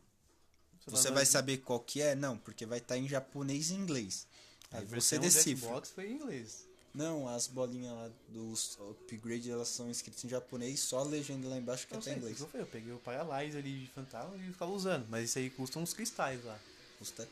[0.85, 2.15] Você Você tá vai dando- saber qual que é?
[2.15, 4.27] Não, porque vai estar em japonês e inglês.
[4.73, 5.69] Aí você decifra.
[5.69, 6.67] Xbox foi em inglês.
[6.95, 11.57] Não, as bolinhas lá dos upgrade elas são escritas em japonês, só a legenda lá
[11.57, 12.55] embaixo que é sei, em isso inglês.
[12.55, 15.95] eu, peguei o Paralyze ali de fantasma e ficava usando, mas isso aí custa uns
[15.95, 16.59] cristais lá.
[16.99, 17.27] Custa-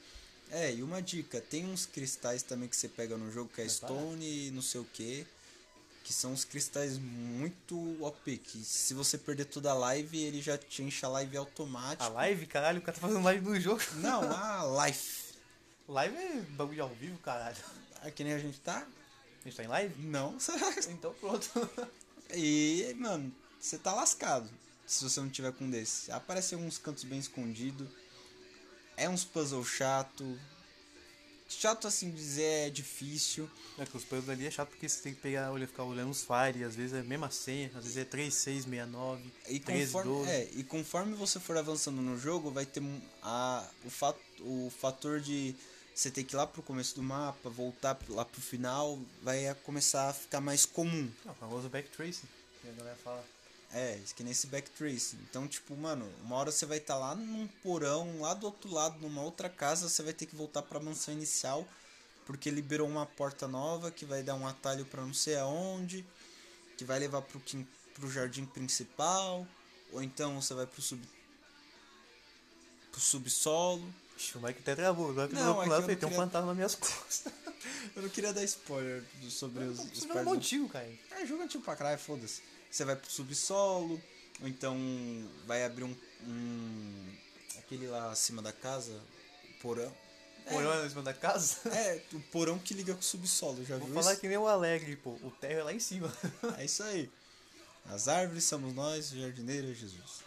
[0.50, 3.64] É, e uma dica, tem uns cristais também que você pega no jogo que é
[3.64, 5.26] Vai Stone e não sei o que,
[6.10, 10.58] que são uns cristais muito OP, que se você perder toda a live, ele já
[10.58, 12.02] te enche a live automático.
[12.02, 13.80] A live, caralho, o cara tá fazendo live no jogo.
[13.94, 15.34] Não, a life.
[15.86, 17.56] Live é bagulho ao vivo, caralho.
[18.02, 18.84] É que nem a gente tá.
[19.40, 20.02] A gente tá em live?
[20.02, 20.36] Não.
[20.90, 21.48] Então pronto.
[22.34, 24.50] E, mano, você tá lascado
[24.86, 26.10] se você não tiver com um desse.
[26.10, 27.88] Aparece uns cantos bem escondidos.
[28.96, 30.38] É uns puzzle chato.
[31.50, 33.50] Chato assim dizer é difícil.
[33.76, 36.10] É que os puzzles ali é chato porque você tem que pegar, olhar, ficar olhando
[36.10, 39.92] os fire, às vezes é a mesma senha, às vezes é 3669, E 1312.
[39.92, 42.82] conforme, é, e conforme você for avançando no jogo, vai ter
[43.22, 45.54] a, o, fat, o fator de
[45.94, 50.08] você ter que ir lá pro começo do mapa, voltar lá pro final, vai começar
[50.10, 51.10] a ficar mais comum.
[51.24, 52.28] Não, o famoso backtracing,
[52.62, 53.24] que a galera fala.
[53.72, 55.16] É, isso que nem esse backtrace.
[55.28, 58.98] Então, tipo, mano, uma hora você vai estar lá num porão, lá do outro lado,
[59.00, 61.66] numa outra casa, você vai ter que voltar pra mansão inicial,
[62.26, 66.04] porque liberou uma porta nova que vai dar um atalho pra não sei aonde,
[66.76, 69.46] que vai levar pro, quin- pro jardim principal,
[69.92, 71.00] ou então você vai pro sub
[72.90, 73.84] pro subsolo.
[74.16, 76.48] Ixi, o Mike até travou, agora que Não, eu é eu não tem um fantasma
[76.48, 77.32] nas minhas costas.
[77.96, 80.88] Eu não queria dar spoiler sobre os, os Isso não é do- antigo, cara.
[81.10, 82.42] É jogo antigo pra caralho, foda-se.
[82.70, 84.00] Você vai pro subsolo,
[84.40, 84.76] ou então
[85.46, 85.94] vai abrir um,
[86.26, 87.12] um-
[87.58, 88.98] aquele lá acima da casa,
[89.60, 89.92] porão.
[90.52, 91.56] Olhando em cima da casa.
[91.70, 94.20] É, o porão que liga com o subsolo, já Vou viu falar isso?
[94.20, 95.10] que nem o Alegre, pô.
[95.22, 96.12] O terra é lá em cima.
[96.58, 97.10] É isso aí.
[97.86, 100.22] As árvores somos nós, o jardineiro é Jesus.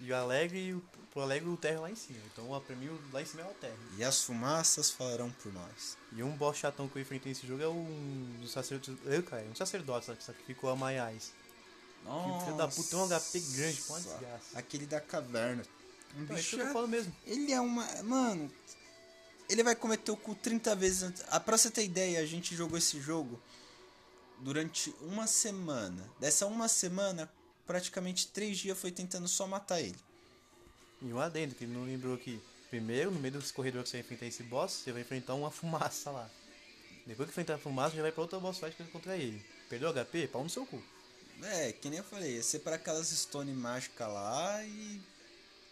[0.00, 2.18] E o Alegre, o- pro Alegre, o terra é lá em cima.
[2.32, 3.76] Então, pra mim, lá em cima é o terra.
[3.96, 5.96] E as fumaças falarão por nós.
[6.12, 8.96] E um boss chatão que eu enfrentei nesse jogo é um dos sacerdotes.
[9.06, 11.32] Eu, cara, um sacerdote que sacrificou a Maiais.
[12.04, 12.44] Nossa.
[12.44, 14.58] filho da puta, tem um HP grande, desgraça.
[14.58, 15.62] Aquele da caverna.
[16.16, 17.14] Um Então, é bicho que eu é- falando mesmo.
[17.26, 17.84] Ele é uma.
[18.02, 18.50] Mano.
[19.48, 21.22] Ele vai cometer o cu 30 vezes antes.
[21.28, 23.40] Ah, pra você ter ideia, a gente jogou esse jogo
[24.38, 26.08] durante uma semana.
[26.18, 27.30] Dessa uma semana,
[27.66, 29.96] praticamente três dias foi tentando só matar ele.
[31.02, 32.40] E um adendo, que ele não lembrou aqui.
[32.70, 35.50] Primeiro, no meio desse corredor que você vai enfrentar esse boss, você vai enfrentar uma
[35.52, 36.28] fumaça lá.
[37.06, 39.44] Depois que enfrentar a fumaça, já vai pra outra boss fight contra ele.
[39.68, 40.26] Perdeu HP?
[40.28, 40.82] Pau no seu cu.
[41.44, 45.00] É, que nem eu falei, ia ser pra aquelas stone mágicas lá e.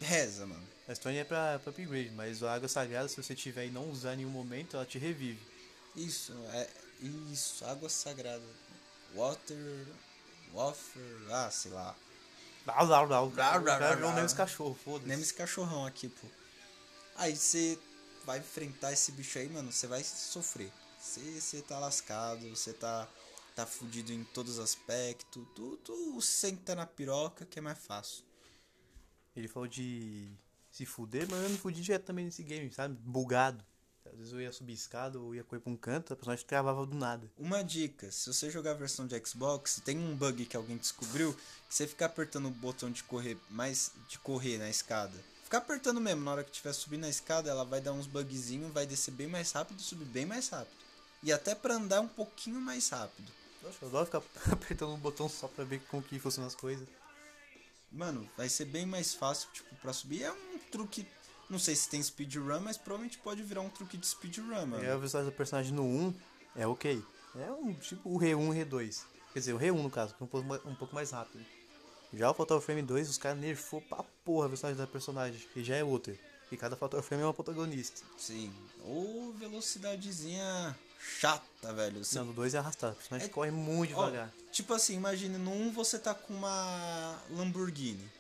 [0.00, 0.66] Reza, mano.
[0.88, 3.88] A Stone é pra, pra upgrade, mas a água sagrada, se você tiver e não
[3.88, 5.40] usar em nenhum momento, ela te revive.
[5.94, 6.68] Isso, é.
[7.30, 8.42] Isso, água sagrada.
[9.14, 9.86] Water.
[10.52, 11.02] Wafer.
[11.30, 11.94] Ah, sei lá.
[12.64, 14.14] Blá, cara blá, blá, virou blá.
[14.14, 15.08] nem os cachorros, foda-se.
[15.08, 16.26] Nem esse cachorrão aqui, pô.
[17.16, 17.78] Aí você
[18.24, 20.70] vai enfrentar esse bicho aí, mano, você vai sofrer.
[21.00, 23.08] Você tá lascado, você tá,
[23.55, 25.44] tá fudido em todos os aspectos.
[25.55, 28.24] Tu, tu senta na piroca que é mais fácil.
[29.34, 30.28] Ele falou de
[30.70, 32.96] se fuder, mas eu me fudi direto também nesse game, sabe?
[33.00, 33.64] Bugado.
[34.05, 36.84] Às vezes eu ia subir escada ou ia correr pra um canto, a personagem travava
[36.84, 37.30] do nada.
[37.38, 41.32] Uma dica, se você jogar a versão de Xbox, tem um bug que alguém descobriu,
[41.32, 45.12] que você ficar apertando o botão de correr mais de correr na escada.
[45.44, 48.72] Ficar apertando mesmo, na hora que estiver subindo na escada, ela vai dar uns bugzinhos,
[48.72, 50.76] vai descer bem mais rápido e subir bem mais rápido.
[51.22, 53.30] E até pra andar um pouquinho mais rápido.
[53.62, 56.86] Nossa, eu adoro ficar apertando um botão só pra ver como que funcionam as coisas.
[57.90, 60.22] Mano, vai ser bem mais fácil, tipo, pra subir.
[60.22, 61.06] É um truque,
[61.50, 64.82] não sei se tem speedrun, mas provavelmente pode virar um truque de speedrun, mano.
[64.82, 66.14] E a velocidade do personagem no 1
[66.56, 67.02] é ok.
[67.36, 69.02] É um tipo o R1 e R2.
[69.32, 71.44] Quer dizer, o R1 no caso, que é um pouco, mais- um pouco mais rápido.
[72.14, 75.64] Já o Fatal Frame 2, os caras nerfou pra porra a velocidade da personagem, que
[75.64, 76.14] já é outra.
[76.50, 78.02] E cada Fatal Frame é uma protagonista.
[78.18, 78.52] Sim.
[78.84, 80.78] Ou velocidadezinha
[81.18, 82.05] chata, velho.
[82.05, 84.30] Você Não, no 2 é arrastado, o personagem É- corre muito Ó, devagar.
[84.53, 88.11] tipo assim, imagine no 1 você tá com uma Lamborghini.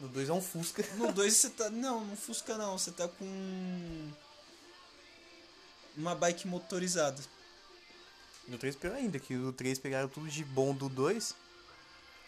[0.00, 0.84] No 2 é um Fusca.
[0.96, 1.70] No 2 você tá.
[1.70, 4.10] Não, não Fusca não, você tá com.
[5.96, 7.20] Uma bike motorizada.
[8.48, 11.34] No 3 pior ainda, que o 3 pegaram tudo de bom do 2.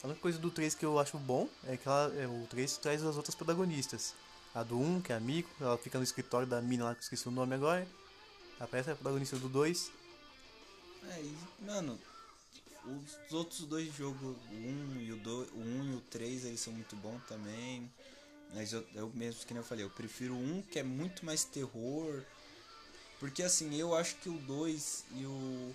[0.03, 2.77] A única coisa do 3 que eu acho bom é que ela, é, o 3
[2.77, 4.15] traz as outras protagonistas.
[4.55, 7.01] A do 1, que é a Miko, ela fica no escritório da mina lá que
[7.01, 7.89] eu esqueci o nome agora.
[8.59, 9.91] Aparece a protagonista do 2.
[11.11, 11.99] É, e, mano,
[12.87, 16.61] os outros dois jogos, o 1 e o 2, o 1 e o 3, eles
[16.61, 17.91] são muito bons também.
[18.55, 21.25] Mas eu, eu mesmo que nem eu falei, eu prefiro o 1 que é muito
[21.25, 22.23] mais terror.
[23.19, 25.75] Porque assim, eu acho que o 2 e o.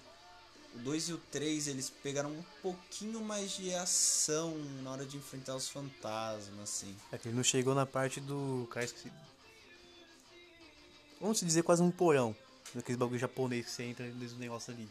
[0.76, 5.18] O 2 e o 3 eles pegaram um pouquinho mais de ação na hora de
[5.18, 6.96] enfrentar os fantasmas, assim.
[7.12, 8.68] É que ele não chegou na parte do.
[8.70, 9.12] Cara, esqueci.
[11.20, 12.36] Vamos dizer quase um porão.
[12.74, 14.90] Daqueles bagulho japonês que você entra dentro do negócio ali.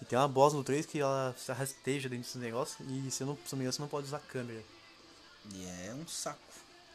[0.00, 3.22] E tem uma boss no 3 que ela se rasteja dentro desse negócio e se
[3.22, 4.62] eu não, se não me engano, você não pode usar câmera.
[5.52, 6.38] E é um saco.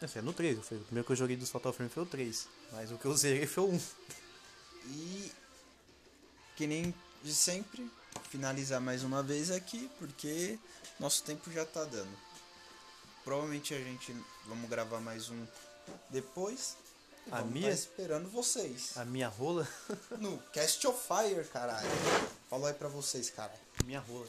[0.02, 2.06] Esse é no 3, foi, o primeiro que eu joguei dos Fatal Frame foi o
[2.06, 2.48] 3.
[2.72, 3.82] Mas o que eu usei foi o 1.
[4.88, 5.32] E
[6.56, 6.94] que nem
[7.24, 7.90] de sempre,
[8.30, 10.60] finalizar mais uma vez aqui, porque
[11.00, 12.12] nosso tempo já tá dando.
[13.24, 14.14] Provavelmente a gente
[14.46, 15.46] vamos gravar mais um
[16.10, 16.76] depois.
[17.32, 17.68] A vamos minha?
[17.68, 18.98] tá esperando vocês.
[18.98, 19.68] A minha rola.
[20.20, 21.88] No Cast of Fire, caralho.
[22.50, 23.54] Falou aí pra vocês, cara.
[23.86, 24.28] Minha rola.